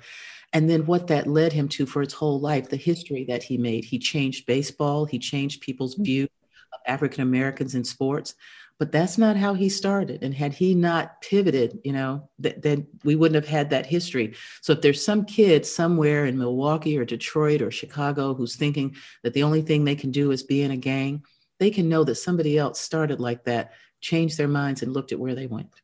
And 0.52 0.68
then 0.68 0.86
what 0.86 1.06
that 1.08 1.26
led 1.26 1.52
him 1.52 1.68
to 1.70 1.86
for 1.86 2.02
his 2.02 2.12
whole 2.12 2.40
life, 2.40 2.68
the 2.68 2.76
history 2.76 3.24
that 3.28 3.42
he 3.42 3.56
made. 3.56 3.84
He 3.84 3.98
changed 3.98 4.46
baseball, 4.46 5.04
he 5.04 5.18
changed 5.18 5.60
people's 5.60 5.96
mm. 5.96 6.04
view 6.04 6.24
of 6.72 6.80
African 6.86 7.22
Americans 7.22 7.74
in 7.74 7.84
sports. 7.84 8.34
But 8.78 8.92
that's 8.92 9.18
not 9.18 9.36
how 9.36 9.52
he 9.52 9.68
started. 9.68 10.22
And 10.22 10.34
had 10.34 10.54
he 10.54 10.74
not 10.74 11.20
pivoted, 11.20 11.80
you 11.84 11.92
know, 11.92 12.30
th- 12.42 12.56
then 12.62 12.86
we 13.04 13.14
wouldn't 13.14 13.34
have 13.34 13.46
had 13.46 13.70
that 13.70 13.84
history. 13.84 14.34
So 14.62 14.72
if 14.72 14.80
there's 14.80 15.04
some 15.04 15.26
kid 15.26 15.66
somewhere 15.66 16.24
in 16.24 16.38
Milwaukee 16.38 16.96
or 16.98 17.04
Detroit 17.04 17.60
or 17.60 17.70
Chicago 17.70 18.32
who's 18.32 18.56
thinking 18.56 18.96
that 19.22 19.34
the 19.34 19.42
only 19.42 19.60
thing 19.60 19.84
they 19.84 19.96
can 19.96 20.10
do 20.10 20.30
is 20.30 20.42
be 20.42 20.62
in 20.62 20.70
a 20.70 20.78
gang, 20.78 21.22
they 21.58 21.70
can 21.70 21.90
know 21.90 22.04
that 22.04 22.14
somebody 22.14 22.56
else 22.56 22.80
started 22.80 23.20
like 23.20 23.44
that, 23.44 23.74
changed 24.00 24.38
their 24.38 24.48
minds, 24.48 24.82
and 24.82 24.94
looked 24.94 25.12
at 25.12 25.20
where 25.20 25.34
they 25.34 25.46
went. 25.46 25.82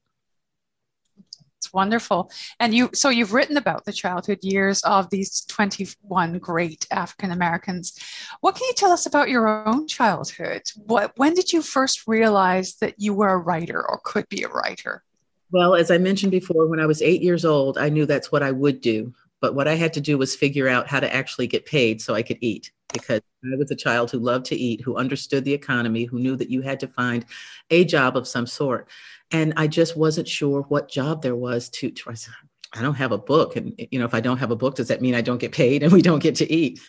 Wonderful. 1.72 2.30
And 2.60 2.74
you, 2.74 2.90
so 2.94 3.08
you've 3.08 3.32
written 3.32 3.56
about 3.56 3.84
the 3.84 3.92
childhood 3.92 4.38
years 4.42 4.82
of 4.82 5.10
these 5.10 5.42
21 5.42 6.38
great 6.38 6.86
African 6.90 7.30
Americans. 7.32 7.98
What 8.40 8.54
can 8.54 8.66
you 8.66 8.74
tell 8.74 8.92
us 8.92 9.06
about 9.06 9.28
your 9.28 9.48
own 9.68 9.86
childhood? 9.86 10.62
What, 10.76 11.12
when 11.16 11.34
did 11.34 11.52
you 11.52 11.62
first 11.62 12.06
realize 12.06 12.76
that 12.76 12.94
you 12.98 13.14
were 13.14 13.30
a 13.30 13.38
writer 13.38 13.86
or 13.88 14.00
could 14.04 14.28
be 14.28 14.42
a 14.42 14.48
writer? 14.48 15.02
Well, 15.50 15.74
as 15.74 15.90
I 15.90 15.98
mentioned 15.98 16.32
before, 16.32 16.66
when 16.66 16.80
I 16.80 16.86
was 16.86 17.02
eight 17.02 17.22
years 17.22 17.44
old, 17.44 17.78
I 17.78 17.88
knew 17.88 18.04
that's 18.04 18.32
what 18.32 18.42
I 18.42 18.50
would 18.50 18.80
do. 18.80 19.14
But 19.40 19.54
what 19.54 19.68
I 19.68 19.74
had 19.74 19.92
to 19.94 20.00
do 20.00 20.18
was 20.18 20.34
figure 20.34 20.68
out 20.68 20.88
how 20.88 21.00
to 21.00 21.14
actually 21.14 21.46
get 21.46 21.66
paid 21.66 22.00
so 22.00 22.14
I 22.14 22.22
could 22.22 22.38
eat 22.40 22.72
because 22.92 23.20
I 23.44 23.56
was 23.56 23.70
a 23.70 23.76
child 23.76 24.10
who 24.10 24.18
loved 24.18 24.46
to 24.46 24.56
eat, 24.56 24.80
who 24.80 24.96
understood 24.96 25.44
the 25.44 25.52
economy, 25.52 26.04
who 26.04 26.18
knew 26.18 26.36
that 26.36 26.50
you 26.50 26.62
had 26.62 26.80
to 26.80 26.88
find 26.88 27.24
a 27.70 27.84
job 27.84 28.16
of 28.16 28.26
some 28.26 28.46
sort. 28.46 28.88
And 29.30 29.54
I 29.56 29.66
just 29.66 29.96
wasn't 29.96 30.28
sure 30.28 30.62
what 30.62 30.90
job 30.90 31.22
there 31.22 31.36
was 31.36 31.68
to, 31.70 31.90
to 31.90 32.14
I 32.74 32.82
don't 32.82 32.94
have 32.94 33.12
a 33.12 33.18
book. 33.18 33.56
And, 33.56 33.74
you 33.90 33.98
know, 33.98 34.04
if 34.04 34.14
I 34.14 34.20
don't 34.20 34.38
have 34.38 34.50
a 34.50 34.56
book, 34.56 34.74
does 34.74 34.88
that 34.88 35.00
mean 35.00 35.14
I 35.14 35.20
don't 35.20 35.38
get 35.38 35.52
paid 35.52 35.82
and 35.82 35.92
we 35.92 36.02
don't 36.02 36.22
get 36.22 36.36
to 36.36 36.52
eat? 36.52 36.80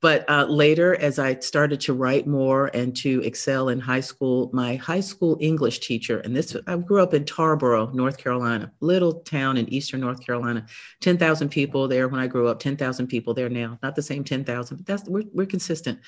but 0.00 0.28
uh, 0.28 0.44
later, 0.44 0.94
as 0.96 1.18
I 1.18 1.38
started 1.38 1.80
to 1.80 1.94
write 1.94 2.26
more 2.26 2.66
and 2.74 2.94
to 2.96 3.22
excel 3.22 3.70
in 3.70 3.80
high 3.80 4.00
school, 4.00 4.50
my 4.52 4.76
high 4.76 5.00
school 5.00 5.38
English 5.40 5.80
teacher, 5.80 6.20
and 6.20 6.36
this, 6.36 6.54
I 6.66 6.76
grew 6.76 7.02
up 7.02 7.14
in 7.14 7.24
Tarboro, 7.24 7.92
North 7.94 8.18
Carolina, 8.18 8.70
little 8.80 9.20
town 9.20 9.56
in 9.56 9.66
eastern 9.72 10.00
North 10.00 10.24
Carolina, 10.24 10.66
10,000 11.00 11.48
people 11.48 11.88
there 11.88 12.08
when 12.08 12.20
I 12.20 12.26
grew 12.26 12.48
up, 12.48 12.60
10,000 12.60 13.06
people 13.06 13.32
there 13.32 13.48
now, 13.48 13.78
not 13.82 13.96
the 13.96 14.02
same 14.02 14.24
10,000, 14.24 14.76
but 14.76 14.84
that's, 14.84 15.08
we're, 15.08 15.24
we're 15.32 15.46
consistent. 15.46 16.00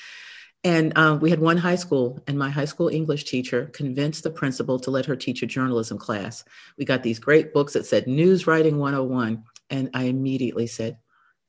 And 0.66 0.92
uh, 0.98 1.16
we 1.20 1.30
had 1.30 1.38
one 1.38 1.58
high 1.58 1.76
school, 1.76 2.20
and 2.26 2.36
my 2.36 2.50
high 2.50 2.64
school 2.64 2.88
English 2.88 3.22
teacher 3.22 3.66
convinced 3.66 4.24
the 4.24 4.30
principal 4.30 4.80
to 4.80 4.90
let 4.90 5.06
her 5.06 5.14
teach 5.14 5.40
a 5.44 5.46
journalism 5.46 5.96
class. 5.96 6.42
We 6.76 6.84
got 6.84 7.04
these 7.04 7.20
great 7.20 7.54
books 7.54 7.74
that 7.74 7.86
said 7.86 8.08
News 8.08 8.48
Writing 8.48 8.76
101. 8.76 9.44
And 9.70 9.90
I 9.94 10.02
immediately 10.06 10.66
said, 10.66 10.98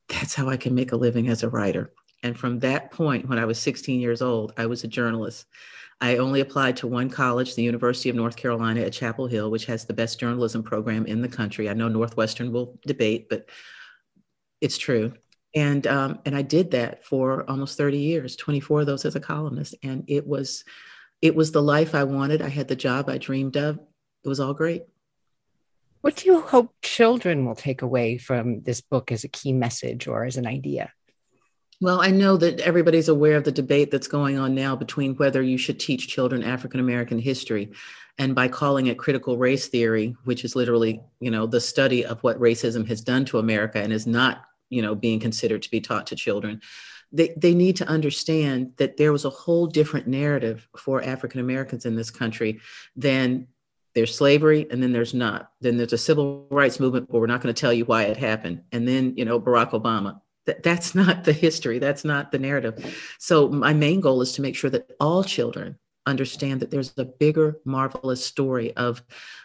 That's 0.07 0.35
how 0.35 0.49
I 0.49 0.55
can 0.55 0.75
make 0.75 0.91
a 0.91 0.95
living 0.95 1.29
as 1.29 1.41
a 1.41 1.49
writer. 1.49 1.93
And 2.21 2.37
from 2.37 2.59
that 2.59 2.91
point, 2.91 3.27
when 3.27 3.39
I 3.39 3.45
was 3.45 3.57
16 3.57 3.99
years 3.99 4.21
old, 4.21 4.53
I 4.55 4.67
was 4.67 4.83
a 4.83 4.87
journalist. 4.87 5.47
I 5.99 6.17
only 6.17 6.41
applied 6.41 6.77
to 6.77 6.87
one 6.87 7.09
college, 7.09 7.55
the 7.55 7.63
University 7.63 8.09
of 8.09 8.15
North 8.15 8.35
Carolina 8.35 8.81
at 8.81 8.93
Chapel 8.93 9.25
Hill, 9.25 9.49
which 9.49 9.65
has 9.65 9.83
the 9.83 9.93
best 9.95 10.19
journalism 10.19 10.61
program 10.61 11.07
in 11.07 11.23
the 11.23 11.27
country. 11.27 11.71
I 11.71 11.73
know 11.73 11.87
Northwestern 11.87 12.51
will 12.51 12.77
debate, 12.85 13.29
but 13.29 13.49
it's 14.61 14.77
true. 14.77 15.13
And 15.55 15.87
um, 15.87 16.19
and 16.25 16.35
I 16.35 16.41
did 16.41 16.71
that 16.71 17.05
for 17.05 17.49
almost 17.49 17.77
30 17.77 17.97
years, 17.97 18.35
24 18.35 18.81
of 18.81 18.85
those 18.85 19.05
as 19.05 19.15
a 19.15 19.19
columnist, 19.19 19.75
and 19.81 20.03
it 20.07 20.27
was 20.27 20.63
it 21.21 21.35
was 21.35 21.51
the 21.51 21.63
life 21.63 21.95
I 21.95 22.03
wanted. 22.03 22.41
I 22.41 22.49
had 22.49 22.67
the 22.67 22.75
job 22.75 23.09
I 23.09 23.17
dreamed 23.17 23.57
of. 23.57 23.79
It 24.23 24.27
was 24.27 24.39
all 24.39 24.53
great. 24.53 24.83
What 26.01 26.17
do 26.17 26.27
you 26.27 26.41
hope 26.41 26.73
children 26.81 27.45
will 27.45 27.55
take 27.55 27.81
away 27.81 28.17
from 28.17 28.61
this 28.61 28.81
book 28.81 29.11
as 29.11 29.23
a 29.23 29.29
key 29.29 29.51
message 29.51 30.07
or 30.07 30.25
as 30.25 30.37
an 30.37 30.45
idea? 30.45 30.91
Well, 31.79 32.01
I 32.01 32.09
know 32.09 32.37
that 32.37 32.59
everybody's 32.61 33.07
aware 33.07 33.35
of 33.35 33.43
the 33.43 33.51
debate 33.51 33.91
that's 33.91 34.07
going 34.07 34.39
on 34.39 34.55
now 34.55 34.75
between 34.75 35.15
whether 35.15 35.43
you 35.43 35.59
should 35.59 35.79
teach 35.79 36.07
children 36.07 36.43
African 36.43 36.79
American 36.79 37.19
history. 37.19 37.71
And 38.17 38.33
by 38.33 38.47
calling 38.47 38.87
it 38.87 38.97
critical 38.97 39.37
race 39.37 39.67
theory, 39.67 40.15
which 40.23 40.43
is 40.43 40.55
literally, 40.55 41.01
you 41.19 41.29
know, 41.29 41.45
the 41.45 41.61
study 41.61 42.03
of 42.03 42.19
what 42.23 42.39
racism 42.39 42.87
has 42.87 43.01
done 43.01 43.25
to 43.25 43.37
America 43.37 43.79
and 43.79 43.93
is 43.93 44.07
not, 44.07 44.43
you 44.69 44.81
know, 44.81 44.95
being 44.95 45.19
considered 45.19 45.61
to 45.63 45.71
be 45.71 45.81
taught 45.81 46.07
to 46.07 46.15
children, 46.15 46.61
they, 47.11 47.33
they 47.37 47.53
need 47.53 47.77
to 47.77 47.87
understand 47.87 48.73
that 48.77 48.97
there 48.97 49.11
was 49.11 49.25
a 49.25 49.29
whole 49.29 49.67
different 49.67 50.07
narrative 50.07 50.67
for 50.77 51.01
African 51.01 51.39
Americans 51.39 51.85
in 51.85 51.95
this 51.95 52.11
country 52.11 52.59
than 52.95 53.47
there's 53.95 54.15
slavery 54.15 54.67
and 54.69 54.83
then 54.83 54.91
there's 54.91 55.13
not. 55.13 55.51
Then 55.61 55.77
there's 55.77 55.93
a 55.93 55.97
civil 55.97 56.47
rights 56.51 56.79
movement, 56.79 57.07
but 57.09 57.19
we're 57.19 57.27
not 57.27 57.41
going 57.41 57.53
to 57.53 57.59
tell 57.59 57.73
you 57.73 57.85
why 57.85 58.03
it 58.03 58.17
happened. 58.17 58.63
And 58.71 58.87
then, 58.87 59.13
you 59.15 59.25
know, 59.25 59.39
Barack 59.39 59.71
Obama 59.71 60.19
that, 60.47 60.63
that's 60.63 60.95
not 60.95 61.23
the 61.23 61.33
history 61.33 61.77
that's 61.77 62.03
not 62.03 62.31
the 62.31 62.39
narrative 62.39 63.15
so 63.19 63.47
my 63.49 63.73
main 63.73 64.01
goal 64.01 64.21
is 64.21 64.31
to 64.33 64.41
make 64.41 64.55
sure 64.55 64.71
that 64.71 64.89
all 64.99 65.23
children 65.23 65.77
understand 66.07 66.61
that 66.61 66.71
there's 66.71 66.97
a 66.97 67.05
bigger 67.05 67.59
marvelous 67.65 68.25
story 68.25 68.75
of 68.75 69.03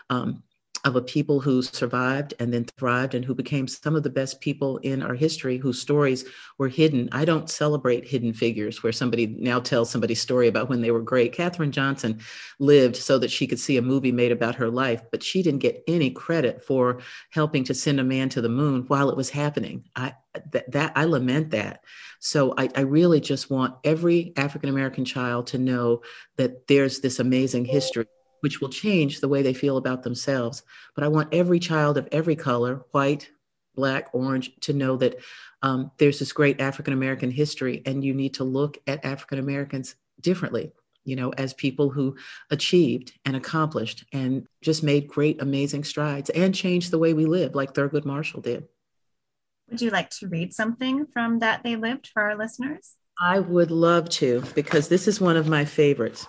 um, 0.09 0.43
of 0.85 0.97
a 0.97 1.03
people 1.03 1.39
who 1.39 1.63
survived 1.63 2.35
and 2.41 2.53
then 2.53 2.65
thrived 2.65 3.15
and 3.15 3.25
who 3.25 3.35
became 3.37 3.69
some 3.69 3.95
of 3.95 4.03
the 4.03 4.11
best 4.11 4.41
people 4.41 4.79
in 4.79 5.01
our 5.01 5.15
history 5.15 5.57
whose 5.57 5.81
stories 5.81 6.25
were 6.59 6.69
hidden. 6.69 7.09
I 7.13 7.25
don't 7.25 7.49
celebrate 7.49 8.09
hidden 8.09 8.33
figures 8.33 8.83
where 8.83 8.93
somebody 8.93 9.29
now 9.29 9.61
tells 9.61 9.91
somebody's 9.91 10.21
story 10.21 10.49
about 10.49 10.69
when 10.69 10.81
they 10.81 10.91
were 10.91 11.01
great. 11.01 11.33
Katherine 11.33 11.71
Johnson 11.71 12.21
lived 12.59 12.97
so 12.97 13.17
that 13.19 13.31
she 13.31 13.47
could 13.47 13.61
see 13.61 13.77
a 13.77 13.83
movie 13.83 14.11
made 14.11 14.33
about 14.33 14.57
her 14.57 14.69
life, 14.69 15.03
but 15.13 15.23
she 15.23 15.41
didn't 15.41 15.61
get 15.61 15.85
any 15.87 16.11
credit 16.11 16.65
for 16.65 16.99
helping 17.31 17.63
to 17.65 17.75
send 17.75 18.01
a 18.01 18.05
man 18.05 18.29
to 18.31 18.41
the 18.41 18.49
moon 18.49 18.85
while 18.89 19.09
it 19.09 19.17
was 19.17 19.31
happening. 19.31 19.85
I 19.95 20.15
that, 20.51 20.71
that 20.73 20.93
I 20.97 21.05
lament 21.05 21.51
that. 21.51 21.85
So 22.19 22.55
I, 22.57 22.71
I 22.75 22.81
really 22.81 23.21
just 23.21 23.51
want 23.51 23.77
every 23.85 24.33
African 24.37 24.71
American 24.71 25.05
child 25.05 25.49
to 25.49 25.59
know 25.59 26.03
that 26.37 26.67
there's 26.67 27.01
this 27.01 27.19
amazing 27.19 27.67
history 27.67 28.07
which 28.43 28.61
will 28.61 28.69
change 28.69 29.21
the 29.21 29.29
way 29.29 29.41
they 29.41 29.55
feel 29.55 29.77
about 29.77 30.03
themselves. 30.03 30.65
But 30.95 31.05
I 31.05 31.09
want 31.09 31.33
every 31.33 31.61
child 31.61 31.97
of 31.97 32.09
every 32.11 32.35
color, 32.37 32.83
white, 32.91 33.31
black, 33.77 34.09
orange, 34.13 34.51
to 34.63 34.73
know 34.73 34.97
that 34.97 35.17
um, 35.63 35.93
there's 35.99 36.19
this 36.19 36.33
great 36.33 36.61
African 36.61 36.93
American 36.93 37.31
history, 37.31 37.83
and 37.87 38.05
you 38.05 38.15
need 38.15 38.35
to 38.35 38.45
look 38.45 38.79
at 38.89 39.05
African 39.05 39.39
Americans 39.39 39.95
differently, 40.21 40.73
you 41.05 41.15
know, 41.15 41.31
as 41.31 41.55
people 41.55 41.89
who 41.89 42.17
achieved 42.51 43.13
and 43.25 43.37
accomplished 43.37 44.05
and 44.13 44.47
just 44.61 44.83
made 44.83 45.07
great, 45.07 45.41
amazing 45.41 45.85
strides 45.85 46.29
and 46.31 46.53
changed 46.53 46.91
the 46.91 46.99
way 46.99 47.15
we 47.15 47.27
live, 47.27 47.55
like 47.55 47.75
Thurgood 47.75 48.05
Marshall 48.05 48.41
did. 48.41 48.67
Would 49.71 49.81
you 49.81 49.91
like 49.91 50.11
to 50.11 50.27
read 50.27 50.53
something 50.53 51.07
from 51.13 51.39
That 51.39 51.63
They 51.63 51.77
Lived 51.77 52.09
for 52.09 52.23
our 52.23 52.37
listeners? 52.37 52.97
I 53.21 53.39
would 53.39 53.71
love 53.71 54.09
to, 54.11 54.43
because 54.57 54.89
this 54.89 55.07
is 55.07 55.21
one 55.21 55.37
of 55.37 55.47
my 55.49 55.65
favorites. 55.65 56.27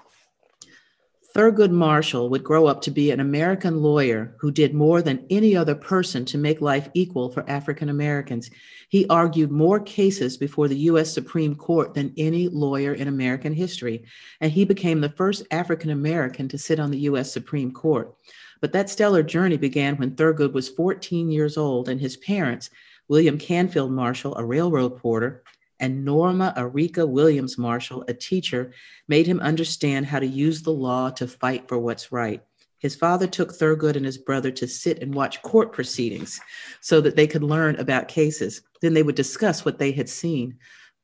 Thurgood 1.33 1.71
Marshall 1.71 2.29
would 2.29 2.43
grow 2.43 2.67
up 2.67 2.81
to 2.81 2.91
be 2.91 3.09
an 3.09 3.19
American 3.19 3.81
lawyer 3.81 4.35
who 4.39 4.51
did 4.51 4.75
more 4.75 5.01
than 5.01 5.25
any 5.31 5.55
other 5.55 5.73
person 5.73 6.25
to 6.25 6.37
make 6.37 6.61
life 6.61 6.89
equal 6.93 7.31
for 7.31 7.49
African 7.49 7.89
Americans. 7.89 8.51
He 8.89 9.07
argued 9.07 9.49
more 9.49 9.79
cases 9.79 10.37
before 10.37 10.67
the 10.67 10.77
U.S. 10.91 11.11
Supreme 11.11 11.55
Court 11.55 11.95
than 11.95 12.13
any 12.17 12.49
lawyer 12.49 12.93
in 12.93 13.07
American 13.07 13.51
history, 13.51 14.03
and 14.41 14.51
he 14.51 14.63
became 14.63 15.01
the 15.01 15.09
first 15.09 15.41
African 15.49 15.89
American 15.89 16.47
to 16.49 16.57
sit 16.59 16.79
on 16.79 16.91
the 16.91 16.99
U.S. 16.99 17.33
Supreme 17.33 17.71
Court. 17.71 18.13
But 18.61 18.71
that 18.73 18.91
stellar 18.91 19.23
journey 19.23 19.57
began 19.57 19.97
when 19.97 20.15
Thurgood 20.15 20.53
was 20.53 20.69
14 20.69 21.31
years 21.31 21.57
old, 21.57 21.89
and 21.89 21.99
his 21.99 22.15
parents, 22.15 22.69
William 23.07 23.39
Canfield 23.39 23.91
Marshall, 23.91 24.35
a 24.35 24.45
railroad 24.45 24.97
porter, 24.97 25.43
and 25.83 26.05
Norma 26.05 26.53
Arica 26.55 27.05
Williams 27.05 27.57
Marshall, 27.57 28.05
a 28.07 28.13
teacher, 28.13 28.71
made 29.09 29.27
him 29.27 29.41
understand 29.41 30.05
how 30.05 30.17
to 30.17 30.25
use 30.25 30.61
the 30.61 30.71
law 30.71 31.09
to 31.09 31.27
fight 31.27 31.67
for 31.67 31.77
what's 31.77 32.09
right. 32.09 32.41
His 32.77 32.95
father 32.95 33.27
took 33.27 33.51
Thurgood 33.51 33.97
and 33.97 34.05
his 34.05 34.17
brother 34.17 34.49
to 34.51 34.65
sit 34.65 35.01
and 35.01 35.13
watch 35.13 35.41
court 35.41 35.73
proceedings 35.73 36.39
so 36.79 37.01
that 37.01 37.17
they 37.17 37.27
could 37.27 37.43
learn 37.43 37.75
about 37.75 38.07
cases. 38.07 38.61
Then 38.81 38.93
they 38.93 39.03
would 39.03 39.15
discuss 39.15 39.65
what 39.65 39.77
they 39.77 39.91
had 39.91 40.07
seen. 40.07 40.57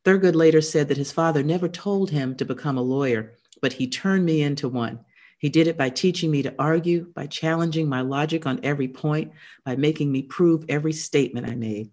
Thurgood 0.06 0.34
later 0.34 0.62
said 0.62 0.88
that 0.88 0.98
his 0.98 1.12
father 1.12 1.44
never 1.44 1.68
told 1.68 2.10
him 2.10 2.38
to 2.38 2.46
become 2.46 2.78
a 2.78 2.82
lawyer, 2.82 3.34
but 3.62 3.74
he 3.74 3.86
turned 3.86 4.24
me 4.24 4.42
into 4.42 4.70
one. 4.70 5.02
He 5.40 5.50
did 5.50 5.68
it 5.68 5.78
by 5.78 5.90
teaching 5.90 6.32
me 6.32 6.42
to 6.44 6.56
argue, 6.58 7.12
by 7.14 7.28
challenging 7.28 7.90
my 7.90 8.00
logic 8.00 8.46
on 8.46 8.62
every 8.64 8.88
point, 8.88 9.34
by 9.66 9.76
making 9.76 10.10
me 10.10 10.22
prove 10.22 10.64
every 10.70 10.94
statement 10.94 11.50
I 11.50 11.56
made. 11.56 11.92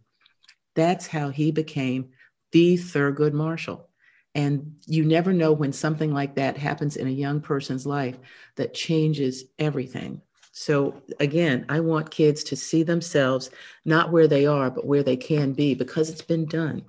That's 0.77 1.09
how 1.09 1.31
he 1.31 1.51
became 1.51 2.11
the 2.57 2.79
Thurgood 2.79 3.35
Marshall. 3.35 3.87
And 4.35 4.77
you 4.87 5.05
never 5.05 5.35
know 5.35 5.53
when 5.53 5.75
something 5.75 6.15
like 6.15 6.37
that 6.37 6.57
happens 6.57 6.97
in 6.97 7.07
a 7.07 7.11
young 7.11 7.39
person's 7.39 7.85
life 7.85 8.17
that 8.55 8.73
changes 8.73 9.45
everything. 9.59 10.23
So, 10.53 11.03
again, 11.21 11.67
I 11.69 11.81
want 11.81 12.11
kids 12.11 12.43
to 12.45 12.57
see 12.57 12.83
themselves 12.83 13.51
not 13.85 14.11
where 14.11 14.27
they 14.27 14.47
are, 14.47 14.71
but 14.71 14.87
where 14.87 15.03
they 15.03 15.19
can 15.19 15.53
be 15.53 15.75
because 15.75 16.09
it's 16.09 16.23
been 16.23 16.47
done. 16.47 16.83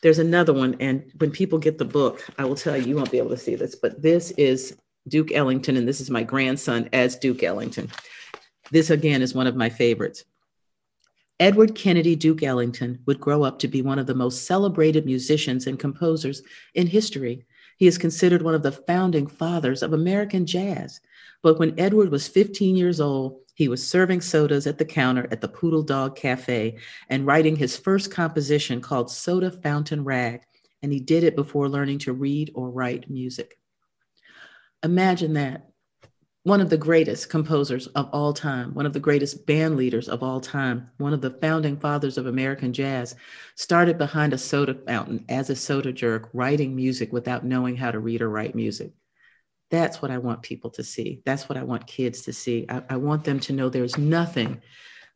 There's 0.00 0.20
another 0.20 0.52
one, 0.52 0.76
and 0.78 1.02
when 1.18 1.32
people 1.32 1.58
get 1.58 1.78
the 1.78 1.84
book, 1.84 2.24
I 2.38 2.44
will 2.44 2.54
tell 2.54 2.76
you, 2.76 2.86
you 2.86 2.94
won't 2.94 3.10
be 3.10 3.18
able 3.18 3.30
to 3.30 3.36
see 3.36 3.56
this, 3.56 3.74
but 3.74 4.00
this 4.00 4.30
is 4.32 4.76
Duke 5.08 5.32
Ellington, 5.32 5.76
and 5.76 5.88
this 5.88 6.00
is 6.00 6.08
my 6.08 6.22
grandson 6.22 6.88
as 6.92 7.16
Duke 7.16 7.42
Ellington. 7.42 7.90
This, 8.70 8.90
again, 8.90 9.22
is 9.22 9.34
one 9.34 9.48
of 9.48 9.56
my 9.56 9.70
favorites. 9.70 10.24
Edward 11.40 11.74
Kennedy 11.74 12.14
Duke 12.16 12.42
Ellington 12.42 12.98
would 13.06 13.18
grow 13.18 13.42
up 13.42 13.58
to 13.60 13.68
be 13.68 13.80
one 13.80 13.98
of 13.98 14.06
the 14.06 14.14
most 14.14 14.44
celebrated 14.44 15.06
musicians 15.06 15.66
and 15.66 15.78
composers 15.78 16.42
in 16.74 16.86
history. 16.86 17.46
He 17.78 17.86
is 17.86 17.96
considered 17.96 18.42
one 18.42 18.54
of 18.54 18.62
the 18.62 18.72
founding 18.72 19.26
fathers 19.26 19.82
of 19.82 19.94
American 19.94 20.44
jazz. 20.44 21.00
But 21.42 21.58
when 21.58 21.80
Edward 21.80 22.10
was 22.10 22.28
15 22.28 22.76
years 22.76 23.00
old, 23.00 23.40
he 23.54 23.68
was 23.68 23.86
serving 23.86 24.20
sodas 24.20 24.66
at 24.66 24.76
the 24.76 24.84
counter 24.84 25.26
at 25.30 25.40
the 25.40 25.48
Poodle 25.48 25.82
Dog 25.82 26.14
Cafe 26.14 26.76
and 27.08 27.24
writing 27.24 27.56
his 27.56 27.74
first 27.74 28.10
composition 28.10 28.82
called 28.82 29.10
Soda 29.10 29.50
Fountain 29.50 30.04
Rag. 30.04 30.42
And 30.82 30.92
he 30.92 31.00
did 31.00 31.24
it 31.24 31.36
before 31.36 31.70
learning 31.70 32.00
to 32.00 32.12
read 32.12 32.50
or 32.54 32.70
write 32.70 33.08
music. 33.08 33.58
Imagine 34.82 35.32
that 35.34 35.69
one 36.42 36.60
of 36.62 36.70
the 36.70 36.76
greatest 36.76 37.28
composers 37.28 37.86
of 37.88 38.08
all 38.12 38.32
time, 38.32 38.72
one 38.72 38.86
of 38.86 38.94
the 38.94 39.00
greatest 39.00 39.46
band 39.46 39.76
leaders 39.76 40.08
of 40.08 40.22
all 40.22 40.40
time, 40.40 40.90
one 40.96 41.12
of 41.12 41.20
the 41.20 41.30
founding 41.30 41.76
fathers 41.76 42.16
of 42.16 42.26
American 42.26 42.72
jazz, 42.72 43.14
started 43.56 43.98
behind 43.98 44.32
a 44.32 44.38
soda 44.38 44.74
fountain 44.86 45.24
as 45.28 45.50
a 45.50 45.56
soda 45.56 45.92
jerk, 45.92 46.30
writing 46.32 46.74
music 46.74 47.12
without 47.12 47.44
knowing 47.44 47.76
how 47.76 47.90
to 47.90 47.98
read 47.98 48.22
or 48.22 48.30
write 48.30 48.54
music. 48.54 48.92
That's 49.70 50.00
what 50.00 50.10
I 50.10 50.18
want 50.18 50.42
people 50.42 50.70
to 50.70 50.82
see. 50.82 51.20
That's 51.26 51.48
what 51.48 51.58
I 51.58 51.62
want 51.62 51.86
kids 51.86 52.22
to 52.22 52.32
see. 52.32 52.64
I, 52.68 52.82
I 52.88 52.96
want 52.96 53.24
them 53.24 53.38
to 53.40 53.52
know 53.52 53.68
there's 53.68 53.98
nothing 53.98 54.62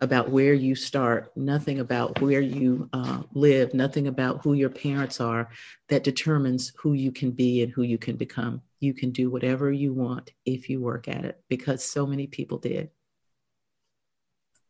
about 0.01 0.31
where 0.31 0.55
you 0.55 0.75
start, 0.75 1.33
nothing 1.37 1.81
about 1.81 2.21
where 2.21 2.41
you 2.41 2.89
uh, 2.93 3.23
live, 3.33 3.75
nothing 3.75 4.07
about 4.07 4.43
who 4.43 4.53
your 4.55 4.71
parents 4.71 5.21
are 5.21 5.49
that 5.89 6.05
determines 6.05 6.73
who 6.77 6.93
you 6.93 7.13
can 7.13 7.31
be 7.31 7.63
and 7.63 7.73
who 7.73 7.83
you 7.83 7.99
can 7.99 8.17
become 8.17 8.61
you 8.85 8.95
can 8.95 9.11
do 9.11 9.31
whatever 9.31 9.73
you 9.73 9.93
want 9.93 10.31
if 10.45 10.69
you 10.69 10.81
work 10.81 11.09
at 11.09 11.25
it 11.25 11.43
because 11.49 11.83
so 11.85 12.07
many 12.07 12.27
people 12.27 12.59
did. 12.59 12.91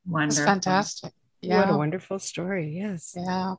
Wonderful. 0.07 0.45
That's 0.45 0.65
fantastic. 0.65 1.13
Yeah. 1.41 1.61
What 1.61 1.75
a 1.75 1.77
wonderful 1.77 2.19
story. 2.19 2.75
Yes. 2.77 3.15
Yeah. 3.17 3.57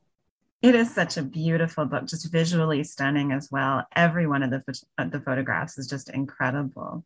It 0.62 0.74
is 0.74 0.94
such 0.94 1.18
a 1.18 1.22
beautiful 1.22 1.86
book, 1.86 2.08
just 2.08 2.32
visually 2.32 2.84
stunning 2.84 3.32
as 3.32 3.50
well. 3.52 3.86
Every 3.96 4.26
one 4.26 4.42
of 4.42 4.50
the, 4.50 4.64
the 4.98 5.20
photographs 5.20 5.78
is 5.78 5.88
just 5.88 6.10
incredible. 6.10 7.06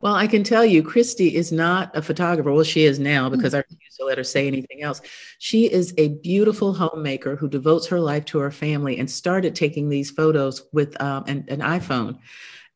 Well, 0.00 0.14
I 0.14 0.26
can 0.26 0.44
tell 0.44 0.64
you, 0.64 0.82
Christy 0.82 1.34
is 1.34 1.50
not 1.50 1.96
a 1.96 2.02
photographer. 2.02 2.52
Well, 2.52 2.64
she 2.64 2.84
is 2.84 2.98
now 2.98 3.30
because 3.30 3.54
I 3.54 3.58
refuse 3.58 3.96
to 3.96 4.04
let 4.04 4.18
her 4.18 4.24
say 4.24 4.46
anything 4.46 4.82
else. 4.82 5.00
She 5.38 5.72
is 5.72 5.94
a 5.96 6.08
beautiful 6.08 6.74
homemaker 6.74 7.34
who 7.34 7.48
devotes 7.48 7.86
her 7.86 7.98
life 7.98 8.26
to 8.26 8.38
her 8.38 8.50
family 8.50 8.98
and 8.98 9.10
started 9.10 9.54
taking 9.54 9.88
these 9.88 10.10
photos 10.10 10.64
with 10.72 11.00
um, 11.00 11.24
an, 11.26 11.46
an 11.48 11.60
iPhone. 11.60 12.18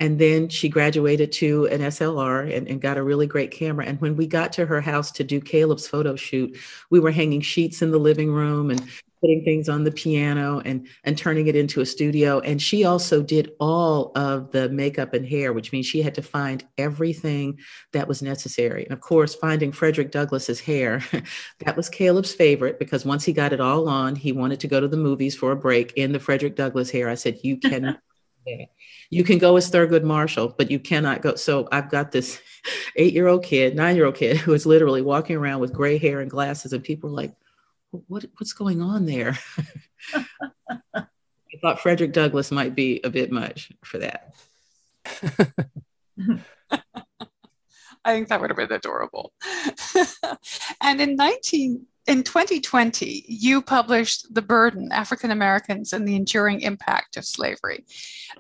And 0.01 0.19
then 0.19 0.49
she 0.49 0.71
graduated 0.71 1.31
to 1.33 1.67
an 1.67 1.83
SLR 1.83 2.57
and, 2.57 2.67
and, 2.67 2.81
got 2.81 2.97
a 2.97 3.03
really 3.03 3.27
great 3.27 3.51
camera. 3.51 3.85
And 3.85 4.01
when 4.01 4.17
we 4.17 4.27
got 4.27 4.51
to 4.55 4.65
her 4.65 4.81
house 4.81 5.11
to 5.13 5.25
do 5.25 5.43
Caleb's 5.43 5.87
photo 5.87 6.17
shoot, 6.17 6.57
we 6.89 7.01
were 7.01 7.11
hanging 7.11 7.43
sheets 7.43 7.83
in 7.83 7.91
the 7.91 7.99
living 7.99 8.33
room 8.33 8.71
and 8.71 8.83
putting 9.21 9.45
things 9.45 9.69
on 9.69 9.85
the 9.85 9.91
piano 9.91 10.61
and 10.65 10.87
and 11.05 11.17
turning 11.17 11.47
it 11.47 11.57
into 11.57 11.81
a 11.81 11.87
studio. 11.87 12.41
And 12.41 12.61
she 12.61 12.85
also 12.85 13.23
did 13.23 13.53
all 13.61 14.13
of 14.15 14.51
the 14.51 14.69
makeup 14.71 15.15
and 15.15 15.27
hair 15.27 15.53
which 15.53 15.73
means 15.73 15.87
she 15.87 16.03
had 16.03 16.15
to 16.15 16.23
find 16.23 16.65
everything 16.79 17.59
that 17.93 18.09
was 18.09 18.23
necessary. 18.23 18.85
And 18.85 18.93
of 18.93 19.01
course 19.01 19.35
finding 19.35 19.73
frederick 19.73 20.11
douglass's 20.11 20.61
hair 20.61 21.03
that 21.65 21.77
was 21.77 21.89
caleb's 21.89 22.33
favorite 22.33 22.79
because 22.79 23.05
once 23.05 23.25
he 23.25 23.33
got 23.33 23.53
it 23.53 23.61
all 23.61 23.89
on 23.89 24.17
he 24.17 24.33
wanted 24.33 24.61
to 24.61 24.69
go 24.69 24.81
to 24.81 24.89
the 24.89 24.97
movies 24.97 25.37
for 25.37 25.53
a 25.53 25.57
break 25.57 25.93
in 25.97 26.13
the 26.13 26.21
frederick 26.21 26.57
douglass 26.57 26.91
hair. 26.91 27.09
I 27.09 27.15
said 27.15 27.39
you 27.43 27.59
can 27.59 27.99
you 29.11 29.23
can 29.23 29.39
go 29.39 29.57
as 29.57 29.71
thurgood 29.71 30.03
marshall 30.03 30.55
but 30.57 30.71
you 30.71 30.79
cannot 30.79 31.21
go. 31.21 31.35
So 31.35 31.69
i've 31.71 31.91
got 31.91 32.11
this 32.11 32.41
eight 32.97 33.13
year 33.13 33.29
old 33.29 33.45
kid 33.45 33.77
nine 33.77 33.97
year 33.97 34.07
old 34.07 34.15
kid 34.15 34.39
who 34.39 34.55
is 34.55 34.65
literally 34.65 35.03
walking 35.03 35.37
around 35.37 35.61
with 35.61 35.75
gray 35.75 35.99
hair 35.99 36.21
and 36.21 36.31
glasses 36.31 36.73
and 36.73 36.83
people 36.83 37.11
are 37.11 37.15
like 37.15 37.35
what 37.91 38.25
what's 38.39 38.53
going 38.53 38.83
on 38.83 39.07
there? 39.07 39.39
I 40.95 41.59
thought 41.61 41.81
Frederick 41.81 42.13
Douglass 42.13 42.51
might 42.51 42.75
be 42.75 43.01
a 43.03 43.11
bit 43.11 43.31
much 43.33 43.73
for 43.85 43.99
that. 43.99 44.35
I 48.03 48.15
think 48.15 48.29
that 48.29 48.41
would 48.41 48.51
have 48.51 48.57
been 48.57 48.73
adorable. 48.73 49.33
and 50.81 51.01
in 51.01 51.17
19 51.17 51.87
in 52.07 52.23
2020, 52.23 53.25
you 53.29 53.61
published 53.61 54.35
The 54.35 54.43
Burden 54.43 54.91
African 54.91 55.31
Americans 55.31 55.93
and 55.93 56.09
the 56.09 56.17
Enduring 56.17 56.63
Impact 56.63 57.17
of 57.17 57.25
Slavery. 57.25 57.85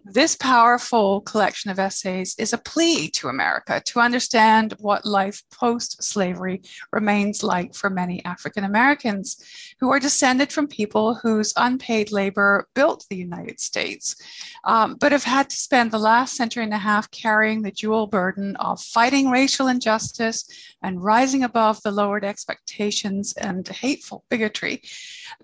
This 0.04 0.34
powerful 0.34 1.20
collection 1.20 1.70
of 1.70 1.78
essays 1.78 2.34
is 2.38 2.52
a 2.52 2.58
plea 2.58 3.08
to 3.10 3.28
America 3.28 3.82
to 3.86 4.00
understand 4.00 4.74
what 4.78 5.04
life 5.04 5.42
post 5.52 6.02
slavery 6.02 6.62
remains 6.90 7.42
like 7.42 7.74
for 7.74 7.90
many 7.90 8.24
African 8.24 8.64
Americans 8.64 9.44
who 9.78 9.90
are 9.90 10.00
descended 10.00 10.52
from 10.52 10.66
people 10.66 11.14
whose 11.14 11.52
unpaid 11.56 12.12
labor 12.12 12.66
built 12.74 13.04
the 13.10 13.16
United 13.16 13.60
States, 13.60 14.16
um, 14.64 14.96
but 14.98 15.12
have 15.12 15.24
had 15.24 15.50
to 15.50 15.56
spend 15.56 15.90
the 15.90 15.98
last 15.98 16.34
century 16.34 16.64
and 16.64 16.74
a 16.74 16.78
half 16.78 17.10
carrying 17.10 17.62
the 17.62 17.70
dual 17.70 18.06
burden 18.06 18.56
of 18.56 18.80
fighting 18.80 19.30
racial 19.30 19.68
injustice 19.68 20.48
and 20.82 21.04
rising 21.04 21.44
above 21.44 21.80
the 21.82 21.90
lowered 21.90 22.24
expectations 22.24 23.34
and 23.34 23.59
hateful 23.68 24.24
bigotry 24.28 24.82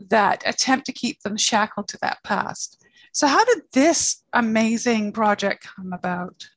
that 0.08 0.42
attempt 0.46 0.86
to 0.86 0.92
keep 0.92 1.20
them 1.22 1.36
shackled 1.36 1.88
to 1.88 1.98
that 2.02 2.18
past. 2.24 2.82
So, 3.12 3.26
how 3.26 3.44
did 3.44 3.62
this 3.72 4.22
amazing 4.32 5.12
project 5.12 5.66
come 5.76 5.92
about? 5.92 6.48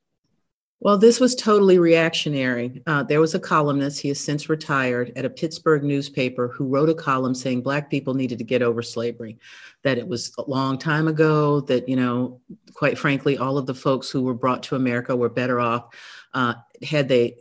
Well, 0.82 0.98
this 0.98 1.20
was 1.20 1.36
totally 1.36 1.78
reactionary. 1.78 2.82
Uh, 2.88 3.04
there 3.04 3.20
was 3.20 3.36
a 3.36 3.40
columnist, 3.40 4.00
he 4.00 4.08
has 4.08 4.20
since 4.20 4.48
retired, 4.48 5.12
at 5.18 5.26
a 5.26 5.30
Pittsburgh 5.30 5.84
newspaper 5.84 6.48
who 6.48 6.68
wrote 6.68 6.88
a 6.88 6.94
column 6.94 7.36
saying 7.36 7.64
Black 7.64 7.90
people 7.90 8.14
needed 8.14 8.38
to 8.38 8.46
get 8.46 8.62
over 8.62 8.82
slavery, 8.82 9.38
that 9.84 9.98
it 9.98 10.08
was 10.08 10.34
a 10.38 10.50
long 10.50 10.78
time 10.78 11.10
ago, 11.10 11.60
that, 11.62 11.90
you 11.90 11.98
know, 11.98 12.40
quite 12.74 12.98
frankly, 12.98 13.38
all 13.38 13.58
of 13.58 13.66
the 13.66 13.76
folks 13.76 14.10
who 14.10 14.22
were 14.22 14.34
brought 14.34 14.64
to 14.64 14.78
America 14.78 15.14
were 15.14 15.28
better 15.28 15.60
off 15.60 15.94
uh, 16.34 16.54
had 16.84 17.08
they 17.08 17.36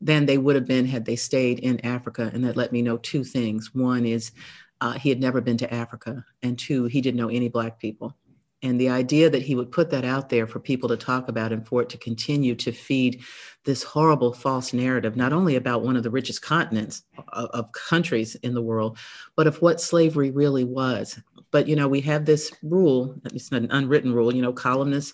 than 0.00 0.26
they 0.26 0.38
would 0.38 0.54
have 0.54 0.66
been 0.66 0.86
had 0.86 1.04
they 1.04 1.16
stayed 1.16 1.58
in 1.60 1.84
Africa. 1.84 2.30
And 2.32 2.44
that 2.44 2.56
let 2.56 2.72
me 2.72 2.82
know 2.82 2.98
two 2.98 3.24
things. 3.24 3.74
One 3.74 4.06
is 4.06 4.32
uh, 4.80 4.92
he 4.92 5.08
had 5.08 5.20
never 5.20 5.40
been 5.40 5.56
to 5.58 5.72
Africa, 5.72 6.24
and 6.42 6.58
two, 6.58 6.84
he 6.84 7.00
didn't 7.00 7.18
know 7.18 7.28
any 7.28 7.48
Black 7.48 7.78
people. 7.78 8.14
And 8.62 8.80
the 8.80 8.88
idea 8.88 9.28
that 9.30 9.42
he 9.42 9.54
would 9.54 9.70
put 9.70 9.90
that 9.90 10.04
out 10.04 10.28
there 10.28 10.46
for 10.46 10.60
people 10.60 10.88
to 10.88 10.96
talk 10.96 11.28
about 11.28 11.52
and 11.52 11.66
for 11.66 11.82
it 11.82 11.88
to 11.90 11.98
continue 11.98 12.54
to 12.56 12.72
feed 12.72 13.22
this 13.64 13.82
horrible 13.82 14.32
false 14.32 14.72
narrative, 14.72 15.14
not 15.14 15.32
only 15.32 15.56
about 15.56 15.82
one 15.82 15.96
of 15.96 16.02
the 16.02 16.10
richest 16.10 16.42
continents 16.42 17.02
of, 17.28 17.50
of, 17.50 17.72
countries 17.72 18.34
in 18.36 18.54
the 18.54 18.62
world, 18.62 18.96
but 19.36 19.46
of 19.46 19.60
what 19.60 19.80
slavery 19.80 20.30
really 20.30 20.64
was. 20.64 21.20
But, 21.50 21.68
you 21.68 21.76
know, 21.76 21.86
we 21.86 22.00
have 22.02 22.24
this 22.24 22.50
rule, 22.62 23.14
it's 23.26 23.52
not 23.52 23.62
an 23.62 23.70
unwritten 23.70 24.12
rule, 24.12 24.34
you 24.34 24.42
know, 24.42 24.52
columnists 24.52 25.12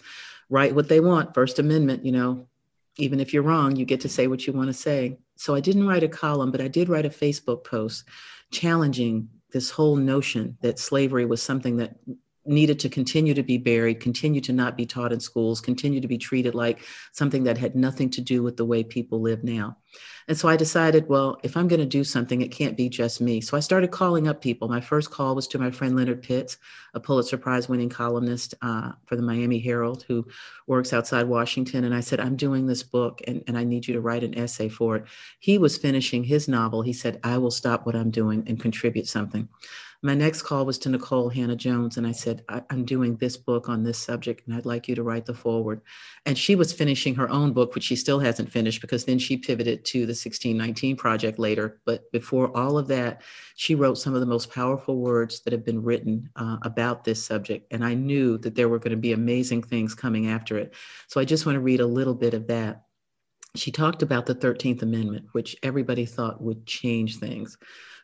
write 0.49 0.75
what 0.75 0.89
they 0.89 1.01
want, 1.01 1.35
First 1.35 1.59
Amendment, 1.59 2.07
you 2.07 2.13
know, 2.13 2.47
even 2.97 3.21
if 3.21 3.33
you're 3.33 3.43
wrong, 3.43 3.77
you 3.77 3.85
get 3.85 4.01
to 4.03 4.09
say 4.09 4.27
what 4.27 4.47
you 4.47 4.53
want 4.53 4.69
to 4.69 4.75
say. 4.75 5.19
So 5.37 5.55
I 5.55 5.61
didn't 5.61 5.87
write 5.87 6.03
a 6.03 6.09
column, 6.09 6.51
but 6.51 6.61
I 6.61 6.69
did 6.69 6.89
write 6.89 7.07
a 7.07 7.11
Facebook 7.11 7.65
post 7.65 8.05
challenging 8.53 9.29
this 9.53 9.71
whole 9.71 9.97
notion 9.97 10.57
that 10.63 10.79
slavery 10.79 11.27
was 11.27 11.43
something 11.43 11.77
that 11.79 11.97
needed 12.45 12.81
to 12.81 12.89
continue 12.89 13.35
to 13.35 13.43
be 13.43 13.59
buried, 13.59 14.01
continue 14.01 14.41
to 14.41 14.53
not 14.53 14.77
be 14.77 14.85
taught 14.85 15.13
in 15.13 15.21
schools, 15.21 15.61
continue 15.61 16.01
to 16.01 16.09
be 16.09 16.19
treated 16.19 16.55
like 16.55 16.85
something 17.13 17.45
that 17.45 17.59
had 17.59 17.77
nothing 17.77 18.11
to 18.11 18.21
do 18.21 18.43
with 18.43 18.57
the 18.57 18.65
way 18.65 18.83
people 18.83 19.21
live 19.21 19.45
now. 19.45 19.77
And 20.29 20.37
so 20.37 20.49
I 20.49 20.57
decided, 20.57 21.09
well, 21.09 21.39
if 21.43 21.57
I'm 21.57 21.69
going 21.69 21.81
to 21.81 21.87
do 21.87 22.05
something, 22.05 22.41
it 22.41 22.51
can't 22.51 22.77
be 22.77 22.89
just 22.89 23.21
me. 23.21 23.41
So 23.41 23.57
I 23.57 23.61
started 23.61 23.91
calling 23.91 24.29
up 24.29 24.41
people. 24.41 24.69
My 24.69 24.81
first 24.81 25.11
call 25.11 25.35
was 25.35 25.49
to 25.49 25.59
my 25.59 25.71
friend 25.71 25.97
Leonard 25.97 26.23
Pitts, 26.23 26.59
a 26.95 27.01
Pulitzer 27.01 27.39
Prize 27.39 27.69
winning 27.69 27.89
columnist 27.89 28.55
uh, 28.63 28.93
for 29.07 29.17
the 29.17 29.23
Miami 29.23 29.59
Herald 29.59 30.05
who 30.07 30.27
works 30.67 30.93
outside 30.93 31.27
Washington. 31.27 31.85
And 31.85 31.95
I 31.95 32.01
said, 32.01 32.21
I'm 32.21 32.37
doing 32.37 32.67
this 32.67 32.83
book 32.83 33.21
and, 33.27 33.43
and 33.47 33.59
I 33.59 33.65
need 33.65 33.87
you 33.87 33.95
to 33.95 34.01
write 34.01 34.25
an 34.25 34.39
essay 34.39 34.69
for 34.69 34.97
it. 34.97 35.05
He 35.41 35.59
was 35.59 35.77
finishing 35.77 36.25
his 36.25 36.49
novel. 36.49 36.83
He 36.83 36.93
said, 36.93 37.21
I 37.25 37.39
will 37.39 37.51
stop 37.51 37.87
what 37.87 37.97
I'm 37.97 38.11
doing 38.11 38.45
and 38.47 38.61
contribute 38.61 39.09
something. 39.09 39.49
My 40.05 40.15
next 40.15 40.43
call 40.43 40.67
was 40.67 40.79
to 40.79 40.89
Nikole 40.89 41.33
Hannah-Jones, 41.33 41.97
and 41.97 42.05
I 42.05 42.11
said, 42.11 42.43
I- 42.49 42.63
am 42.71 42.85
doing 42.85 43.17
this 43.17 43.37
book 43.37 43.69
on 43.69 43.85
this 43.85 43.99
subject, 43.99 44.45
and 44.45 44.57
I'd 44.57 44.67
like 44.67 44.89
you 44.89 44.97
to 44.97 45.03
write 45.05 45.27
the 45.27 45.35
forward. 45.35 45.81
And 46.27 46.37
she 46.37 46.57
was 46.57 46.73
finishing 46.73 47.15
her 47.15 47.31
own 47.31 47.53
book, 47.53 47.77
which 47.77 47.85
she 47.85 47.95
still 47.95 48.19
hasn't 48.19 48.51
finished 48.51 48.81
because 48.81 49.05
then 49.05 49.21
she 49.21 49.37
pivoted 49.37 49.85
to 49.85 50.05
the 50.05 50.12
1619 50.17 50.97
project 50.97 51.39
later. 51.39 51.81
But 51.85 52.11
before 52.13 52.57
all 52.57 52.79
of 52.79 52.89
that, 52.89 53.23
she 53.57 53.75
wrote 53.75 53.99
some 53.99 54.15
of 54.15 54.21
the 54.21 54.27
most 54.27 54.53
powerful 54.53 54.99
words 54.99 55.41
that 55.41 55.53
have 55.53 55.65
been 55.65 55.83
written 55.83 56.31
uh, 56.37 56.59
about 56.63 57.05
this 57.05 57.25
subject. 57.25 57.67
And 57.73 57.85
I 57.85 57.95
knew 57.95 58.39
that 58.39 58.55
there 58.55 58.69
were 58.69 58.79
going 58.79 58.93
to 58.93 58.97
be 58.97 59.13
amazing 59.13 59.63
things 59.63 59.95
coming 59.95 60.29
after 60.29 60.59
it. 60.59 60.75
So 61.09 61.21
I 61.21 61.25
just 61.25 61.47
want 61.47 61.57
to 61.57 61.61
read 61.61 61.81
a 61.81 61.87
little 61.87 62.15
bit 62.15 62.35
of 62.35 62.47
that. 62.49 62.85
She 63.55 63.71
talked 63.71 64.03
about 64.03 64.27
the 64.27 64.35
13th 64.35 64.83
Amendment, 64.83 65.27
which 65.33 65.57
everybody 65.63 66.07
thought 66.07 66.43
would 66.43 66.67
change 66.67 67.19
things. 67.19 67.59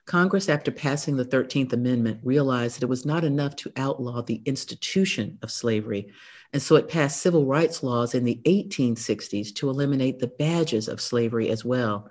Congress, 0.08 0.48
after 0.48 0.70
passing 0.70 1.16
the 1.16 1.24
13th 1.24 1.74
Amendment, 1.74 2.20
realized 2.22 2.76
that 2.76 2.82
it 2.82 2.88
was 2.88 3.04
not 3.04 3.24
enough 3.24 3.54
to 3.56 3.72
outlaw 3.76 4.22
the 4.22 4.42
institution 4.46 5.38
of 5.42 5.50
slavery. 5.50 6.10
And 6.52 6.62
so 6.62 6.76
it 6.76 6.88
passed 6.88 7.20
civil 7.20 7.44
rights 7.44 7.82
laws 7.82 8.14
in 8.14 8.24
the 8.24 8.40
1860s 8.46 9.54
to 9.56 9.68
eliminate 9.68 10.18
the 10.18 10.28
badges 10.28 10.88
of 10.88 11.00
slavery 11.00 11.50
as 11.50 11.64
well. 11.64 12.10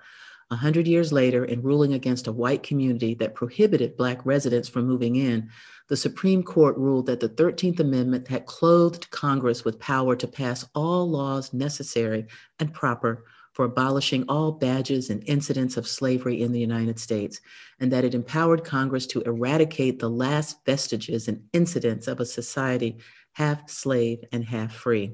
A 0.50 0.56
hundred 0.56 0.86
years 0.86 1.12
later, 1.12 1.44
in 1.44 1.60
ruling 1.60 1.92
against 1.92 2.26
a 2.26 2.32
white 2.32 2.62
community 2.62 3.14
that 3.16 3.34
prohibited 3.34 3.98
Black 3.98 4.24
residents 4.24 4.68
from 4.68 4.86
moving 4.86 5.16
in, 5.16 5.50
the 5.88 5.96
Supreme 5.96 6.42
Court 6.42 6.76
ruled 6.78 7.06
that 7.06 7.20
the 7.20 7.28
13th 7.28 7.80
Amendment 7.80 8.28
had 8.28 8.46
clothed 8.46 9.10
Congress 9.10 9.64
with 9.64 9.78
power 9.78 10.16
to 10.16 10.26
pass 10.26 10.66
all 10.74 11.08
laws 11.10 11.52
necessary 11.52 12.26
and 12.60 12.72
proper 12.72 13.24
for 13.52 13.64
abolishing 13.64 14.24
all 14.28 14.52
badges 14.52 15.10
and 15.10 15.22
incidents 15.26 15.76
of 15.76 15.86
slavery 15.86 16.42
in 16.42 16.52
the 16.52 16.60
United 16.60 16.98
States, 16.98 17.40
and 17.80 17.92
that 17.92 18.04
it 18.04 18.14
empowered 18.14 18.64
Congress 18.64 19.06
to 19.06 19.20
eradicate 19.22 19.98
the 19.98 20.08
last 20.08 20.64
vestiges 20.64 21.28
and 21.28 21.42
incidents 21.52 22.06
of 22.06 22.20
a 22.20 22.24
society 22.24 22.96
half 23.38 23.70
slave 23.70 24.18
and 24.32 24.44
half 24.44 24.74
free. 24.74 25.12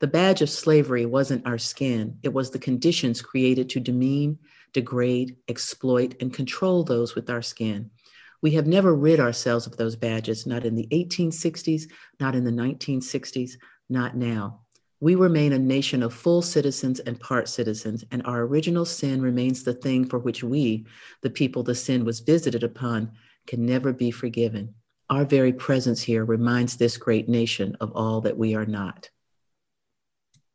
The 0.00 0.08
badge 0.08 0.42
of 0.42 0.50
slavery 0.50 1.06
wasn't 1.06 1.46
our 1.46 1.56
skin, 1.56 2.18
it 2.24 2.32
was 2.32 2.50
the 2.50 2.58
conditions 2.58 3.22
created 3.22 3.70
to 3.70 3.80
demean, 3.80 4.40
degrade, 4.72 5.36
exploit, 5.46 6.16
and 6.20 6.34
control 6.34 6.82
those 6.82 7.14
with 7.14 7.30
our 7.30 7.42
skin. 7.42 7.92
We 8.42 8.50
have 8.56 8.66
never 8.66 8.92
rid 8.92 9.20
ourselves 9.20 9.68
of 9.68 9.76
those 9.76 9.94
badges, 9.94 10.48
not 10.48 10.64
in 10.64 10.74
the 10.74 10.88
1860s, 10.90 11.84
not 12.18 12.34
in 12.34 12.42
the 12.42 12.50
1960s, 12.50 13.52
not 13.88 14.16
now. 14.16 14.62
We 14.98 15.14
remain 15.14 15.52
a 15.52 15.58
nation 15.58 16.02
of 16.02 16.12
full 16.12 16.42
citizens 16.42 16.98
and 16.98 17.20
part 17.20 17.48
citizens, 17.48 18.02
and 18.10 18.20
our 18.26 18.40
original 18.40 18.84
sin 18.84 19.22
remains 19.22 19.62
the 19.62 19.74
thing 19.74 20.06
for 20.06 20.18
which 20.18 20.42
we, 20.42 20.86
the 21.22 21.30
people 21.30 21.62
the 21.62 21.76
sin 21.76 22.04
was 22.04 22.18
visited 22.18 22.64
upon, 22.64 23.12
can 23.46 23.64
never 23.64 23.92
be 23.92 24.10
forgiven. 24.10 24.74
Our 25.14 25.24
very 25.24 25.52
presence 25.52 26.02
here 26.02 26.24
reminds 26.24 26.76
this 26.76 26.96
great 26.96 27.28
nation 27.28 27.76
of 27.80 27.92
all 27.94 28.22
that 28.22 28.36
we 28.36 28.56
are 28.56 28.66
not. 28.66 29.10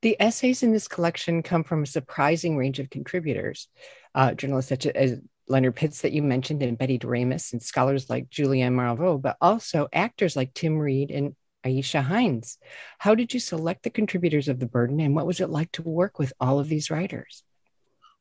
The 0.01 0.17
essays 0.19 0.63
in 0.63 0.73
this 0.73 0.89
collection 0.89 1.43
come 1.43 1.63
from 1.63 1.83
a 1.83 1.87
surprising 1.87 2.57
range 2.57 2.77
of 2.79 2.89
contributors, 2.89 3.69
uh, 4.13 4.33
journalists 4.33 4.67
such 4.67 4.85
as 4.85 5.21
Leonard 5.47 5.77
Pitts 5.77 6.01
that 6.01 6.11
you 6.11 6.21
mentioned 6.21 6.61
and 6.61 6.77
Betty 6.77 6.99
DeRamus 6.99 7.53
and 7.53 7.63
scholars 7.63 8.09
like 8.09 8.29
Julianne 8.29 8.73
Malveaux, 8.73 9.21
but 9.21 9.37
also 9.39 9.87
actors 9.93 10.35
like 10.35 10.53
Tim 10.53 10.77
Reid 10.77 11.09
and 11.09 11.37
Aisha 11.65 12.03
Hinds. 12.03 12.57
How 12.97 13.15
did 13.15 13.33
you 13.33 13.39
select 13.39 13.83
the 13.83 13.89
contributors 13.89 14.49
of 14.49 14.59
The 14.59 14.67
Burden 14.67 14.99
and 14.99 15.15
what 15.15 15.25
was 15.25 15.39
it 15.39 15.49
like 15.49 15.71
to 15.73 15.83
work 15.83 16.19
with 16.19 16.33
all 16.37 16.59
of 16.59 16.67
these 16.67 16.91
writers? 16.91 17.45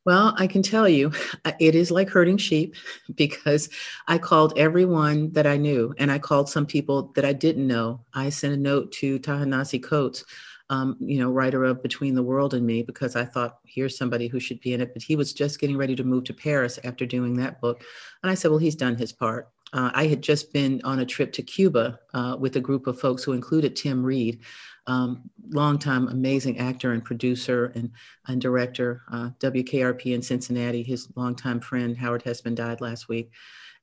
Well, 0.09 0.35
I 0.39 0.47
can 0.47 0.63
tell 0.63 0.89
you, 0.89 1.13
it 1.61 1.75
is 1.75 1.91
like 1.91 2.09
herding 2.09 2.39
sheep 2.39 2.75
because 3.15 3.69
I 4.07 4.17
called 4.17 4.55
everyone 4.57 5.31
that 5.33 5.47
I 5.47 5.59
knew 5.59 5.95
and 5.99 6.11
I 6.11 6.19
called 6.19 6.49
some 6.49 6.65
people 6.65 7.13
that 7.15 7.27
I 7.27 7.35
didn't 7.35 7.67
know. 7.67 8.01
I 8.15 8.31
sent 8.31 8.55
a 8.55 8.57
note 8.57 8.91
to 8.93 9.19
Ta-Nehisi 9.19 9.83
Coates, 9.83 10.25
um, 10.71 10.97
you 10.99 11.21
know, 11.21 11.31
writer 11.31 11.63
of 11.65 11.83
Between 11.83 12.15
the 12.15 12.23
World 12.23 12.55
and 12.55 12.67
Me, 12.67 12.83
because 12.83 13.17
I 13.17 13.27
thought, 13.27 13.59
here's 13.67 13.99
somebody 13.99 14.29
who 14.29 14.41
should 14.41 14.61
be 14.61 14.73
in 14.73 14.81
it. 14.81 14.95
But 14.95 15.03
he 15.03 15.15
was 15.15 15.35
just 15.35 15.61
getting 15.61 15.77
ready 15.77 15.95
to 15.97 16.05
move 16.05 16.25
to 16.25 16.33
Paris 16.33 16.79
after 16.85 17.05
doing 17.05 17.35
that 17.37 17.61
book. 17.61 17.85
And 18.23 18.31
I 18.31 18.35
said, 18.35 18.51
well, 18.51 18.57
he's 18.57 18.77
done 18.77 18.97
his 18.97 19.13
part. 19.13 19.51
Uh, 19.73 19.91
I 19.95 20.07
had 20.07 20.23
just 20.23 20.53
been 20.53 20.81
on 20.85 21.01
a 21.01 21.07
trip 21.07 21.33
to 21.33 21.43
Cuba 21.43 21.99
uh, 22.15 22.37
with 22.39 22.57
a 22.57 22.61
group 22.61 22.87
of 22.87 22.99
folks 22.99 23.23
who 23.23 23.33
included 23.33 23.77
Tim 23.77 24.03
Reid, 24.03 24.41
um, 24.87 25.29
longtime 25.51 26.09
amazing 26.09 26.59
actor 26.59 26.93
and 26.93 27.05
producer 27.05 27.67
and, 27.75 27.91
and 28.27 28.41
director, 28.41 29.03
uh, 29.13 29.31
WKRP 29.41 30.15
in 30.15 30.23
Cincinnati. 30.23 30.83
His 30.83 31.09
longtime 31.15 31.61
friend 31.61 31.97
Howard 31.97 32.25
Hesseman 32.25 32.55
died 32.55 32.81
last 32.81 33.09
week. 33.09 33.31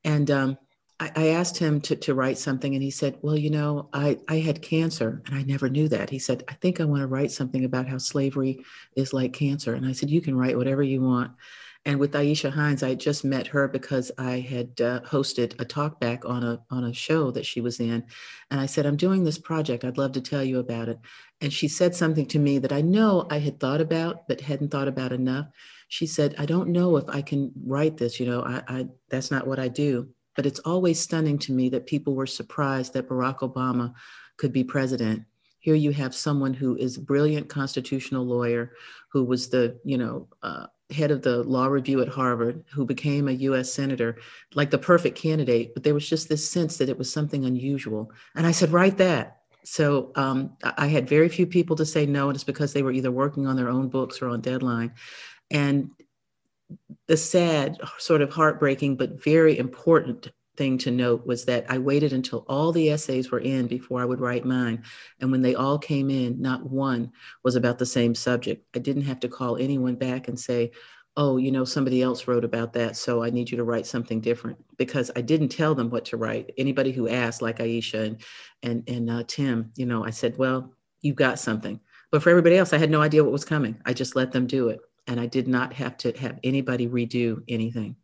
And 0.03 0.31
um, 0.31 0.57
I, 0.99 1.11
I, 1.15 1.27
asked 1.29 1.57
him 1.57 1.81
to, 1.81 1.95
to 1.95 2.13
write 2.13 2.37
something, 2.37 2.73
and 2.73 2.83
he 2.83 2.91
said, 2.91 3.17
Well, 3.21 3.37
you 3.37 3.49
know, 3.49 3.89
I, 3.91 4.17
I 4.27 4.37
had 4.39 4.61
cancer, 4.61 5.21
and 5.25 5.35
I 5.35 5.43
never 5.43 5.69
knew 5.69 5.89
that. 5.89 6.09
He 6.09 6.19
said, 6.19 6.43
I 6.47 6.53
think 6.53 6.79
I 6.79 6.85
want 6.85 7.01
to 7.01 7.07
write 7.07 7.31
something 7.31 7.65
about 7.65 7.87
how 7.87 7.97
slavery 7.97 8.63
is 8.95 9.13
like 9.13 9.33
cancer. 9.33 9.73
And 9.73 9.85
I 9.85 9.91
said, 9.91 10.09
You 10.09 10.21
can 10.21 10.37
write 10.37 10.57
whatever 10.57 10.83
you 10.83 11.01
want. 11.01 11.31
And 11.87 11.99
with 11.99 12.13
Aisha 12.13 12.51
Hinds, 12.51 12.81
I 12.81 12.95
just 12.95 13.23
met 13.23 13.45
her 13.47 13.67
because 13.67 14.11
I 14.17 14.39
had 14.39 14.81
uh, 14.81 15.01
hosted 15.01 15.53
a 15.61 15.65
talkback 15.65 16.27
on 16.27 16.43
a 16.43 16.59
on 16.71 16.85
a 16.85 16.93
show 16.93 17.29
that 17.29 17.45
she 17.45 17.61
was 17.61 17.79
in, 17.79 18.03
and 18.49 18.59
I 18.59 18.65
said, 18.65 18.87
"I'm 18.87 18.95
doing 18.95 19.23
this 19.23 19.37
project. 19.37 19.83
I'd 19.83 19.99
love 19.99 20.13
to 20.13 20.21
tell 20.21 20.43
you 20.43 20.57
about 20.57 20.89
it." 20.89 20.97
And 21.41 21.53
she 21.53 21.67
said 21.67 21.93
something 21.93 22.25
to 22.27 22.39
me 22.39 22.57
that 22.57 22.71
I 22.71 22.81
know 22.81 23.27
I 23.29 23.37
had 23.37 23.59
thought 23.59 23.81
about 23.81 24.27
but 24.27 24.41
hadn't 24.41 24.71
thought 24.71 24.87
about 24.87 25.11
enough. 25.11 25.45
She 25.87 26.07
said, 26.07 26.33
"I 26.39 26.47
don't 26.47 26.69
know 26.69 26.97
if 26.97 27.07
I 27.07 27.21
can 27.21 27.51
write 27.63 27.97
this. 27.97 28.19
You 28.19 28.25
know, 28.25 28.41
I, 28.41 28.63
I 28.67 28.87
that's 29.09 29.29
not 29.29 29.45
what 29.45 29.59
I 29.59 29.67
do." 29.67 30.09
But 30.35 30.47
it's 30.47 30.59
always 30.59 30.99
stunning 30.99 31.37
to 31.39 31.53
me 31.53 31.69
that 31.69 31.85
people 31.85 32.15
were 32.15 32.25
surprised 32.25 32.93
that 32.93 33.07
Barack 33.07 33.39
Obama 33.39 33.93
could 34.37 34.51
be 34.51 34.63
president. 34.63 35.23
Here 35.59 35.75
you 35.75 35.91
have 35.91 36.15
someone 36.15 36.53
who 36.55 36.75
is 36.77 36.97
a 36.97 37.01
brilliant 37.01 37.47
constitutional 37.47 38.25
lawyer, 38.25 38.73
who 39.11 39.23
was 39.23 39.49
the 39.49 39.79
you 39.85 39.99
know. 39.99 40.29
Uh, 40.41 40.65
head 40.91 41.11
of 41.11 41.21
the 41.21 41.43
law 41.43 41.65
review 41.65 42.01
at 42.01 42.07
Harvard, 42.07 42.63
who 42.73 42.85
became 42.85 43.27
a 43.27 43.31
US 43.31 43.73
senator, 43.73 44.17
like 44.53 44.69
the 44.69 44.77
perfect 44.77 45.17
candidate, 45.17 45.73
but 45.73 45.83
there 45.83 45.93
was 45.93 46.07
just 46.07 46.29
this 46.29 46.47
sense 46.47 46.77
that 46.77 46.89
it 46.89 46.97
was 46.97 47.11
something 47.11 47.45
unusual. 47.45 48.11
And 48.35 48.45
I 48.45 48.51
said, 48.51 48.71
write 48.71 48.97
that. 48.97 49.37
So 49.63 50.11
um, 50.15 50.55
I 50.77 50.87
had 50.87 51.09
very 51.09 51.27
few 51.27 51.47
people 51.47 51.75
to 51.77 51.85
say 51.85 52.05
no, 52.05 52.29
and 52.29 52.35
it's 52.35 52.43
because 52.43 52.71
they 52.71 52.83
were 52.83 52.91
either 52.91 53.11
working 53.11 53.47
on 53.47 53.55
their 53.55 53.69
own 53.69 53.89
books 53.89 54.21
or 54.21 54.27
on 54.29 54.41
deadline. 54.41 54.93
And 55.49 55.89
the 57.07 57.17
sad, 57.17 57.79
sort 57.97 58.21
of 58.21 58.31
heartbreaking, 58.31 58.97
but 58.97 59.23
very 59.23 59.57
important 59.57 60.31
thing 60.57 60.77
to 60.79 60.91
note 60.91 61.25
was 61.25 61.45
that 61.45 61.65
I 61.69 61.77
waited 61.77 62.13
until 62.13 62.45
all 62.47 62.71
the 62.71 62.89
essays 62.89 63.31
were 63.31 63.39
in 63.39 63.67
before 63.67 64.01
I 64.01 64.05
would 64.05 64.21
write 64.21 64.45
mine. 64.45 64.83
And 65.19 65.31
when 65.31 65.41
they 65.41 65.55
all 65.55 65.77
came 65.77 66.09
in, 66.09 66.41
not 66.41 66.69
one 66.69 67.11
was 67.43 67.55
about 67.55 67.77
the 67.79 67.85
same 67.85 68.15
subject. 68.15 68.65
I 68.75 68.79
didn't 68.79 69.03
have 69.03 69.19
to 69.21 69.27
call 69.27 69.57
anyone 69.57 69.95
back 69.95 70.27
and 70.27 70.39
say, 70.39 70.71
oh, 71.17 71.37
you 71.37 71.51
know, 71.51 71.63
somebody 71.63 72.01
else 72.01 72.27
wrote 72.27 72.43
about 72.43 72.73
that, 72.73 72.97
so 72.97 73.23
I 73.23 73.29
need 73.29 73.49
you 73.49 73.57
to 73.57 73.63
write 73.63 73.87
something 73.87 74.19
different 74.19 74.57
because 74.77 75.09
I 75.15 75.21
didn't 75.21 75.49
tell 75.49 75.73
them 75.73 75.89
what 75.89 76.05
to 76.05 76.17
write. 76.17 76.51
Anybody 76.57 76.91
who 76.91 77.07
asked, 77.07 77.41
like 77.41 77.59
Aisha 77.59 78.05
and 78.05 78.21
and 78.63 78.83
and 78.89 79.09
uh, 79.09 79.23
Tim, 79.27 79.71
you 79.75 79.85
know, 79.85 80.05
I 80.05 80.09
said, 80.09 80.37
well, 80.37 80.73
you 81.01 81.13
got 81.13 81.39
something. 81.39 81.79
But 82.11 82.21
for 82.21 82.29
everybody 82.29 82.57
else, 82.57 82.73
I 82.73 82.77
had 82.77 82.91
no 82.91 83.01
idea 83.01 83.23
what 83.23 83.31
was 83.31 83.45
coming. 83.45 83.79
I 83.85 83.93
just 83.93 84.15
let 84.15 84.31
them 84.31 84.45
do 84.45 84.69
it, 84.69 84.79
and 85.07 85.19
I 85.19 85.25
did 85.25 85.47
not 85.47 85.73
have 85.73 85.97
to 85.99 86.11
have 86.17 86.39
anybody 86.43 86.87
redo 86.87 87.41
anything. 87.47 87.95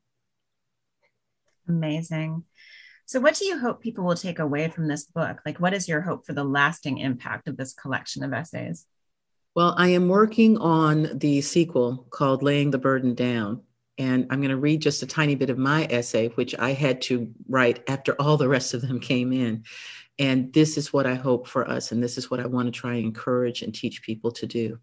Amazing. 1.71 2.43
So, 3.05 3.19
what 3.19 3.36
do 3.36 3.45
you 3.45 3.57
hope 3.57 3.81
people 3.81 4.03
will 4.03 4.15
take 4.15 4.39
away 4.39 4.69
from 4.69 4.88
this 4.88 5.05
book? 5.05 5.39
Like, 5.45 5.60
what 5.60 5.73
is 5.73 5.88
your 5.88 6.01
hope 6.01 6.25
for 6.25 6.34
the 6.34 6.43
lasting 6.43 6.97
impact 6.97 7.47
of 7.47 7.57
this 7.57 7.73
collection 7.73 8.23
of 8.23 8.34
essays? 8.34 8.86
Well, 9.55 9.73
I 9.77 9.89
am 9.89 10.07
working 10.07 10.57
on 10.57 11.17
the 11.17 11.41
sequel 11.41 12.07
called 12.10 12.43
Laying 12.43 12.71
the 12.71 12.77
Burden 12.77 13.15
Down. 13.15 13.63
And 13.97 14.27
I'm 14.29 14.39
going 14.39 14.51
to 14.51 14.57
read 14.57 14.81
just 14.81 15.03
a 15.03 15.07
tiny 15.07 15.36
bit 15.36 15.49
of 15.49 15.57
my 15.57 15.86
essay, 15.89 16.29
which 16.29 16.55
I 16.57 16.71
had 16.71 17.01
to 17.03 17.31
write 17.47 17.84
after 17.88 18.13
all 18.13 18.38
the 18.38 18.47
rest 18.47 18.73
of 18.73 18.81
them 18.81 18.99
came 18.99 19.34
in. 19.34 19.63
And 20.17 20.53
this 20.53 20.77
is 20.77 20.93
what 20.93 21.05
I 21.05 21.15
hope 21.15 21.47
for 21.47 21.69
us. 21.69 21.91
And 21.91 22.01
this 22.01 22.17
is 22.17 22.31
what 22.31 22.39
I 22.39 22.47
want 22.47 22.67
to 22.67 22.71
try 22.71 22.95
and 22.95 23.05
encourage 23.05 23.62
and 23.62 23.75
teach 23.75 24.01
people 24.01 24.31
to 24.31 24.47
do. 24.47 24.79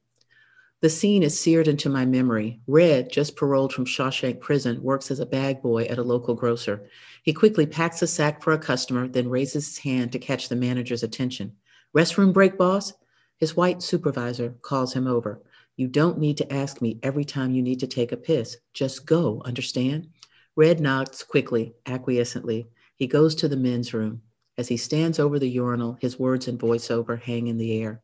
The 0.80 0.88
scene 0.88 1.24
is 1.24 1.38
seared 1.38 1.66
into 1.66 1.88
my 1.88 2.06
memory. 2.06 2.60
Red, 2.68 3.10
just 3.10 3.36
paroled 3.36 3.72
from 3.72 3.84
Shawshank 3.84 4.38
Prison, 4.38 4.80
works 4.80 5.10
as 5.10 5.18
a 5.18 5.26
bag 5.26 5.60
boy 5.60 5.84
at 5.86 5.98
a 5.98 6.04
local 6.04 6.36
grocer. 6.36 6.88
He 7.24 7.32
quickly 7.32 7.66
packs 7.66 8.00
a 8.00 8.06
sack 8.06 8.40
for 8.40 8.52
a 8.52 8.58
customer, 8.58 9.08
then 9.08 9.28
raises 9.28 9.66
his 9.66 9.78
hand 9.78 10.12
to 10.12 10.20
catch 10.20 10.48
the 10.48 10.54
manager's 10.54 11.02
attention. 11.02 11.56
Restroom 11.96 12.32
break, 12.32 12.56
boss? 12.56 12.92
His 13.38 13.56
white 13.56 13.82
supervisor 13.82 14.54
calls 14.62 14.92
him 14.92 15.08
over. 15.08 15.42
You 15.74 15.88
don't 15.88 16.18
need 16.18 16.36
to 16.36 16.52
ask 16.52 16.80
me 16.80 17.00
every 17.02 17.24
time 17.24 17.52
you 17.52 17.62
need 17.62 17.80
to 17.80 17.88
take 17.88 18.12
a 18.12 18.16
piss. 18.16 18.56
Just 18.72 19.04
go, 19.04 19.42
understand? 19.44 20.08
Red 20.54 20.78
nods 20.78 21.24
quickly, 21.24 21.74
acquiescently. 21.86 22.66
He 22.94 23.08
goes 23.08 23.34
to 23.36 23.48
the 23.48 23.56
men's 23.56 23.92
room. 23.92 24.22
As 24.56 24.68
he 24.68 24.76
stands 24.76 25.18
over 25.18 25.40
the 25.40 25.48
urinal, 25.48 25.98
his 26.00 26.20
words 26.20 26.46
and 26.46 26.58
voiceover 26.58 27.20
hang 27.20 27.48
in 27.48 27.58
the 27.58 27.80
air. 27.80 28.00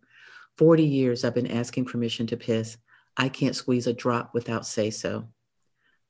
40 0.57 0.85
years 0.85 1.25
I've 1.25 1.35
been 1.35 1.51
asking 1.51 1.87
permission 1.87 2.27
to 2.29 2.37
piss. 2.37 2.77
I 3.17 3.29
can't 3.29 3.57
squeeze 3.57 3.87
a 3.87 3.93
drop 3.93 4.35
without 4.35 4.67
say 4.67 4.91
so. 4.91 5.29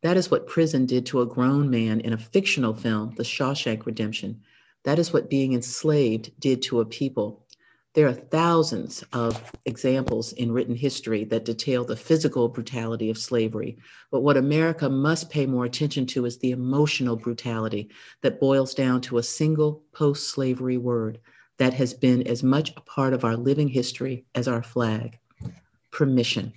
That 0.02 0.16
is 0.16 0.30
what 0.30 0.46
prison 0.46 0.85
did 0.85 1.07
to 1.07 1.22
a 1.22 1.26
grown 1.26 1.70
man 1.70 2.00
in 2.00 2.12
a 2.12 2.18
fictional 2.18 2.74
film, 2.74 3.14
The 3.16 3.22
Shawshank 3.22 3.87
Redemption. 3.87 4.42
That 4.85 4.98
is 4.98 5.12
what 5.12 5.30
being 5.30 5.54
enslaved 5.54 6.30
did 6.38 6.61
to 6.62 6.80
a 6.80 6.85
people. 6.85 7.46
There 7.94 8.09
are 8.09 8.12
thousands 8.12 9.04
of 9.12 9.52
examples 9.64 10.33
in 10.33 10.52
written 10.52 10.74
history 10.74 11.24
that 11.26 11.44
detail 11.44 11.85
the 11.85 11.96
physical 11.96 12.48
brutality 12.48 13.09
of 13.09 13.16
slavery. 13.16 13.78
But 14.11 14.20
what 14.20 14.37
America 14.37 14.90
must 14.90 15.30
pay 15.30 15.46
more 15.46 15.64
attention 15.64 16.04
to 16.07 16.26
is 16.26 16.38
the 16.38 16.50
emotional 16.50 17.16
brutality 17.16 17.90
that 18.22 18.40
boils 18.40 18.74
down 18.74 19.00
to 19.02 19.18
a 19.18 19.22
single 19.22 19.85
post 19.92 20.28
slavery 20.28 20.76
word 20.76 21.20
that 21.58 21.74
has 21.74 21.94
been 21.94 22.26
as 22.26 22.42
much 22.42 22.72
a 22.76 22.80
part 22.80 23.12
of 23.12 23.24
our 23.24 23.36
living 23.36 23.68
history 23.68 24.24
as 24.34 24.48
our 24.48 24.62
flag 24.62 25.18
permission. 25.90 26.52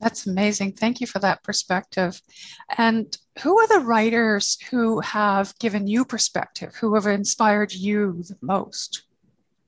That's 0.00 0.26
amazing. 0.26 0.72
Thank 0.72 1.00
you 1.00 1.06
for 1.06 1.18
that 1.20 1.42
perspective. 1.42 2.20
And 2.76 3.16
who 3.42 3.58
are 3.58 3.66
the 3.68 3.80
writers 3.80 4.58
who 4.70 5.00
have 5.00 5.58
given 5.58 5.86
you 5.86 6.04
perspective, 6.04 6.74
who 6.74 6.94
have 6.94 7.06
inspired 7.06 7.72
you 7.72 8.22
the 8.28 8.36
most? 8.42 9.04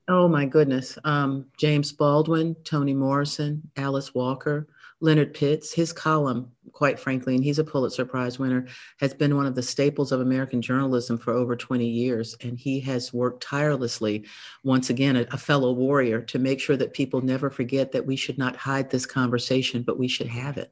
Oh 0.09 0.29
my 0.29 0.45
goodness. 0.45 0.99
Um, 1.05 1.47
James 1.57 1.93
Baldwin, 1.93 2.55
Toni 2.65 2.95
Morrison, 2.95 3.63
Alice 3.77 4.15
Walker, 4.15 4.69
Leonard 5.01 5.35
Pitts, 5.35 5.73
his 5.73 5.93
column, 5.93 6.53
quite 6.77 7.01
frankly, 7.01 7.35
and 7.35 7.43
he's 7.43 7.59
a 7.59 7.65
Pulitzer 7.65 8.05
Prize 8.05 8.39
winner, 8.39 8.67
has 8.99 9.15
been 9.15 9.35
one 9.35 9.47
of 9.47 9.55
the 9.55 9.63
staples 9.63 10.13
of 10.13 10.21
American 10.21 10.61
journalism 10.61 11.17
for 11.17 11.33
over 11.33 11.57
20 11.57 11.87
years. 11.87 12.37
And 12.43 12.59
he 12.59 12.81
has 12.81 13.15
worked 13.15 13.43
tirelessly, 13.43 14.27
once 14.63 14.91
again, 14.91 15.17
a, 15.17 15.27
a 15.31 15.39
fellow 15.39 15.73
warrior, 15.73 16.21
to 16.21 16.39
make 16.39 16.61
sure 16.61 16.77
that 16.77 16.93
people 16.93 17.23
never 17.23 17.49
forget 17.49 17.93
that 17.93 18.05
we 18.05 18.15
should 18.15 18.37
not 18.37 18.57
hide 18.57 18.91
this 18.91 19.07
conversation, 19.07 19.85
but 19.85 19.99
we 19.99 20.07
should 20.07 20.27
have 20.27 20.59
it. 20.59 20.71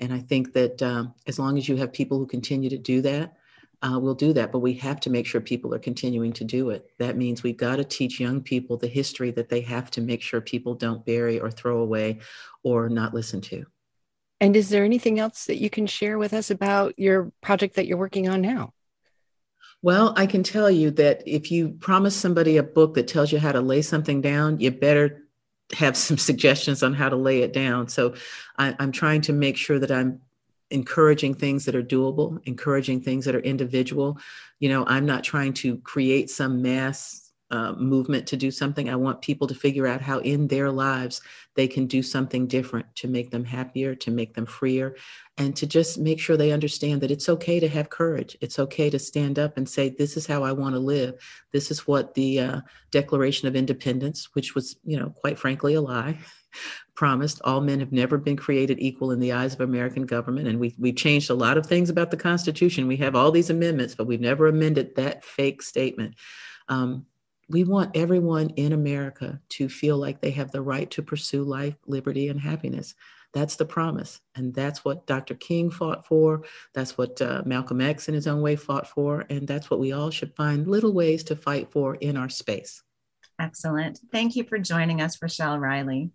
And 0.00 0.12
I 0.12 0.18
think 0.18 0.52
that 0.54 0.82
um, 0.82 1.14
as 1.28 1.38
long 1.38 1.56
as 1.56 1.68
you 1.68 1.76
have 1.76 1.92
people 1.92 2.18
who 2.18 2.26
continue 2.26 2.68
to 2.68 2.78
do 2.78 3.00
that, 3.02 3.36
uh, 3.82 4.00
we'll 4.00 4.16
do 4.16 4.32
that. 4.32 4.50
But 4.50 4.58
we 4.58 4.72
have 4.74 4.98
to 4.98 5.10
make 5.10 5.26
sure 5.26 5.40
people 5.40 5.72
are 5.72 5.78
continuing 5.78 6.32
to 6.32 6.44
do 6.44 6.70
it. 6.70 6.90
That 6.98 7.16
means 7.16 7.44
we've 7.44 7.56
got 7.56 7.76
to 7.76 7.84
teach 7.84 8.18
young 8.18 8.40
people 8.40 8.76
the 8.76 8.88
history 8.88 9.30
that 9.30 9.48
they 9.48 9.60
have 9.60 9.92
to 9.92 10.00
make 10.00 10.22
sure 10.22 10.40
people 10.40 10.74
don't 10.74 11.06
bury 11.06 11.38
or 11.38 11.52
throw 11.52 11.78
away 11.78 12.18
or 12.64 12.88
not 12.88 13.14
listen 13.14 13.40
to. 13.42 13.64
And 14.40 14.56
is 14.56 14.70
there 14.70 14.84
anything 14.84 15.18
else 15.18 15.44
that 15.46 15.58
you 15.58 15.68
can 15.68 15.86
share 15.86 16.18
with 16.18 16.32
us 16.32 16.50
about 16.50 16.98
your 16.98 17.30
project 17.42 17.76
that 17.76 17.86
you're 17.86 17.98
working 17.98 18.28
on 18.28 18.40
now? 18.40 18.72
Well, 19.82 20.12
I 20.16 20.26
can 20.26 20.42
tell 20.42 20.70
you 20.70 20.90
that 20.92 21.22
if 21.26 21.50
you 21.50 21.70
promise 21.70 22.16
somebody 22.16 22.56
a 22.56 22.62
book 22.62 22.94
that 22.94 23.08
tells 23.08 23.32
you 23.32 23.38
how 23.38 23.52
to 23.52 23.60
lay 23.60 23.82
something 23.82 24.20
down, 24.20 24.60
you 24.60 24.70
better 24.70 25.24
have 25.72 25.96
some 25.96 26.18
suggestions 26.28 26.82
on 26.82 26.94
how 26.94 27.08
to 27.08 27.16
lay 27.16 27.42
it 27.42 27.52
down. 27.52 27.88
So 27.88 28.14
I, 28.58 28.74
am 28.78 28.92
trying 28.92 29.22
to 29.22 29.32
make 29.32 29.56
sure 29.56 29.78
that 29.78 29.90
I'm 29.90 30.20
encouraging 30.70 31.34
things 31.34 31.64
that 31.64 31.74
are 31.74 31.82
doable, 31.82 32.40
encouraging 32.44 33.00
things 33.00 33.24
that 33.24 33.34
are 33.34 33.40
individual. 33.40 34.18
You 34.58 34.68
know, 34.68 34.84
I'm 34.86 35.06
not 35.06 35.24
trying 35.24 35.54
to 35.54 35.78
create 35.78 36.30
some 36.30 36.62
mass 36.62 37.29
uh, 37.50 37.72
movement 37.72 38.26
to 38.28 38.36
do 38.36 38.50
something. 38.50 38.88
I 38.88 38.96
want 38.96 39.22
people 39.22 39.46
to 39.48 39.54
figure 39.54 39.86
out 39.86 40.00
how 40.00 40.18
in 40.20 40.46
their 40.46 40.70
lives 40.70 41.20
they 41.56 41.66
can 41.66 41.86
do 41.86 42.02
something 42.02 42.46
different 42.46 42.86
to 42.96 43.08
make 43.08 43.30
them 43.30 43.44
happier, 43.44 43.94
to 43.96 44.10
make 44.10 44.34
them 44.34 44.46
freer, 44.46 44.96
and 45.36 45.56
to 45.56 45.66
just 45.66 45.98
make 45.98 46.20
sure 46.20 46.36
they 46.36 46.52
understand 46.52 47.00
that 47.00 47.10
it's 47.10 47.28
okay 47.28 47.58
to 47.58 47.68
have 47.68 47.90
courage. 47.90 48.36
It's 48.40 48.58
okay 48.58 48.90
to 48.90 48.98
stand 48.98 49.38
up 49.38 49.56
and 49.56 49.68
say, 49.68 49.88
This 49.88 50.16
is 50.16 50.26
how 50.26 50.44
I 50.44 50.52
want 50.52 50.74
to 50.74 50.80
live. 50.80 51.20
This 51.52 51.70
is 51.70 51.86
what 51.86 52.14
the 52.14 52.40
uh, 52.40 52.60
Declaration 52.90 53.48
of 53.48 53.56
Independence, 53.56 54.28
which 54.34 54.54
was, 54.54 54.76
you 54.84 54.98
know, 54.98 55.10
quite 55.10 55.38
frankly, 55.38 55.74
a 55.74 55.80
lie. 55.80 56.18
promised 56.94 57.40
all 57.44 57.60
men 57.60 57.80
have 57.80 57.92
never 57.92 58.18
been 58.18 58.36
created 58.36 58.78
equal 58.78 59.10
in 59.12 59.20
the 59.20 59.32
eyes 59.32 59.54
of 59.54 59.60
American 59.60 60.04
government. 60.04 60.48
And 60.48 60.58
we, 60.60 60.74
we've 60.78 60.96
changed 60.96 61.30
a 61.30 61.34
lot 61.34 61.56
of 61.56 61.64
things 61.64 61.88
about 61.88 62.10
the 62.10 62.16
Constitution. 62.16 62.86
We 62.86 62.98
have 62.98 63.14
all 63.14 63.30
these 63.30 63.50
amendments, 63.50 63.94
but 63.94 64.06
we've 64.06 64.20
never 64.20 64.48
amended 64.48 64.96
that 64.96 65.24
fake 65.24 65.62
statement. 65.62 66.16
Um, 66.68 67.06
we 67.50 67.64
want 67.64 67.96
everyone 67.96 68.50
in 68.50 68.72
America 68.72 69.40
to 69.50 69.68
feel 69.68 69.98
like 69.98 70.20
they 70.20 70.30
have 70.30 70.52
the 70.52 70.62
right 70.62 70.88
to 70.92 71.02
pursue 71.02 71.42
life, 71.42 71.74
liberty, 71.86 72.28
and 72.28 72.40
happiness. 72.40 72.94
That's 73.32 73.56
the 73.56 73.64
promise. 73.64 74.20
And 74.36 74.54
that's 74.54 74.84
what 74.84 75.06
Dr. 75.06 75.34
King 75.34 75.70
fought 75.70 76.06
for. 76.06 76.44
That's 76.74 76.96
what 76.96 77.20
uh, 77.20 77.42
Malcolm 77.44 77.80
X, 77.80 78.08
in 78.08 78.14
his 78.14 78.28
own 78.28 78.40
way, 78.40 78.54
fought 78.54 78.88
for. 78.88 79.26
And 79.30 79.48
that's 79.48 79.68
what 79.68 79.80
we 79.80 79.92
all 79.92 80.10
should 80.10 80.34
find 80.36 80.66
little 80.66 80.92
ways 80.92 81.24
to 81.24 81.36
fight 81.36 81.70
for 81.72 81.96
in 81.96 82.16
our 82.16 82.28
space. 82.28 82.82
Excellent. 83.40 84.00
Thank 84.12 84.36
you 84.36 84.44
for 84.44 84.58
joining 84.58 85.00
us, 85.00 85.20
Rochelle 85.20 85.58
Riley. 85.58 86.10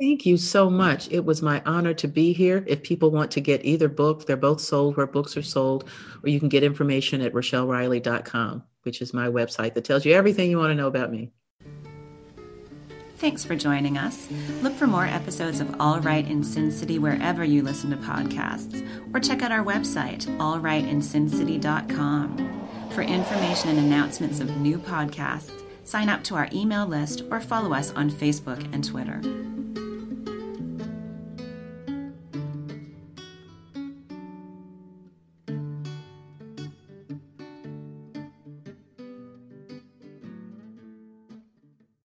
Thank 0.00 0.26
you 0.26 0.36
so 0.36 0.70
much. 0.70 1.10
It 1.10 1.24
was 1.24 1.42
my 1.42 1.60
honor 1.66 1.92
to 1.94 2.06
be 2.06 2.32
here. 2.32 2.62
If 2.68 2.84
people 2.84 3.10
want 3.10 3.32
to 3.32 3.40
get 3.40 3.64
either 3.64 3.88
book, 3.88 4.26
they're 4.26 4.36
both 4.36 4.60
sold 4.60 4.96
where 4.96 5.06
books 5.06 5.36
are 5.36 5.42
sold, 5.42 5.88
or 6.22 6.28
you 6.28 6.38
can 6.38 6.48
get 6.48 6.62
information 6.62 7.20
at 7.20 7.32
rochelleriley.com 7.32 8.62
which 8.88 9.02
is 9.02 9.12
my 9.12 9.28
website 9.28 9.74
that 9.74 9.84
tells 9.84 10.06
you 10.06 10.14
everything 10.14 10.50
you 10.50 10.56
want 10.56 10.70
to 10.70 10.74
know 10.74 10.86
about 10.86 11.12
me. 11.12 11.30
Thanks 13.18 13.44
for 13.44 13.54
joining 13.54 13.98
us. 13.98 14.26
Look 14.62 14.72
for 14.72 14.86
more 14.86 15.04
episodes 15.04 15.60
of 15.60 15.78
All 15.78 16.00
Right 16.00 16.26
in 16.26 16.42
Sin 16.42 16.70
City 16.70 16.98
wherever 16.98 17.44
you 17.44 17.62
listen 17.62 17.90
to 17.90 17.98
podcasts, 17.98 18.82
or 19.12 19.20
check 19.20 19.42
out 19.42 19.52
our 19.52 19.62
website, 19.62 20.24
allrightinsincity.com. 20.38 22.66
For 22.92 23.02
information 23.02 23.68
and 23.68 23.80
announcements 23.80 24.40
of 24.40 24.56
new 24.56 24.78
podcasts, 24.78 25.52
sign 25.84 26.08
up 26.08 26.24
to 26.24 26.34
our 26.34 26.48
email 26.50 26.86
list 26.86 27.24
or 27.30 27.40
follow 27.40 27.74
us 27.74 27.92
on 27.92 28.10
Facebook 28.10 28.72
and 28.72 28.82
Twitter. 28.82 29.20